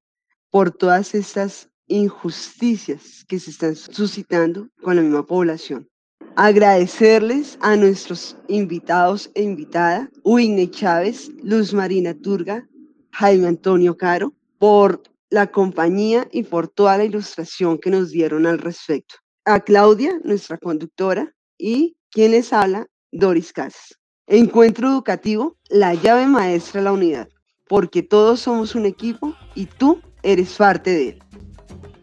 por 0.51 0.71
todas 0.71 1.15
estas 1.15 1.71
injusticias 1.87 3.25
que 3.27 3.39
se 3.39 3.51
están 3.51 3.75
suscitando 3.75 4.69
con 4.83 4.97
la 4.97 5.03
misma 5.03 5.27
población. 5.27 5.89
Agradecerles 6.37 7.59
a 7.61 7.77
nuestros 7.77 8.37
invitados 8.49 9.31
e 9.35 9.43
invitada, 9.43 10.11
Uigne 10.23 10.71
Chávez, 10.71 11.31
Luz 11.43 11.75
Marina 11.75 12.15
Turga, 12.15 12.67
Jaime 13.13 13.49
Antonio 13.49 13.97
Caro, 13.97 14.33
por 14.59 15.03
la 15.29 15.51
compañía 15.51 16.27
y 16.31 16.45
por 16.45 16.69
toda 16.69 16.97
la 16.97 17.05
ilustración 17.05 17.79
que 17.79 17.91
nos 17.91 18.11
dieron 18.11 18.47
al 18.47 18.59
respecto. 18.59 19.17
A 19.45 19.61
Claudia, 19.61 20.21
nuestra 20.25 20.57
conductora, 20.57 21.35
y 21.59 21.97
quienes 22.11 22.53
habla, 22.53 22.87
Doris 23.11 23.53
Casas. 23.53 23.99
Encuentro 24.29 24.89
educativo, 24.89 25.57
la 25.69 25.95
llave 25.95 26.27
maestra 26.27 26.81
de 26.81 26.85
la 26.85 26.93
unidad, 26.93 27.29
porque 27.69 28.05
todos 28.05 28.39
somos 28.41 28.77
un 28.77 28.87
equipo 28.87 29.35
y 29.57 29.67
tú 29.67 30.01
eres 30.23 30.55
parte 30.55 30.91
de 30.91 31.09
él. 31.09 31.21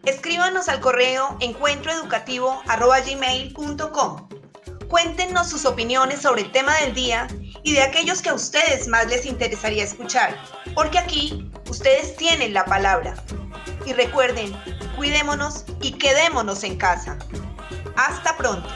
Escríbanos 0.06 0.68
al 0.68 0.82
correo 0.82 1.38
encuentroeducativo.gmail.com. 1.40 4.30
Cuéntenos 4.90 5.50
sus 5.50 5.64
opiniones 5.66 6.22
sobre 6.22 6.42
el 6.42 6.52
tema 6.52 6.76
del 6.80 6.94
día 6.94 7.30
y 7.64 7.72
de 7.74 7.84
aquellos 7.84 8.22
que 8.22 8.28
a 8.30 8.34
ustedes 8.34 8.90
más 8.90 9.08
les 9.08 9.26
interesaría 9.26 9.86
escuchar, 9.86 10.36
porque 10.76 10.98
aquí 10.98 11.50
ustedes 11.70 12.18
tienen 12.18 12.54
la 12.54 12.66
palabra. 12.66 13.14
Y 13.86 13.94
recuerden, 13.94 14.52
cuidémonos 14.98 15.64
y 15.82 15.94
quedémonos 15.94 16.66
en 16.66 16.76
casa. 16.78 17.18
Hasta 17.96 18.36
pronto. 18.36 18.68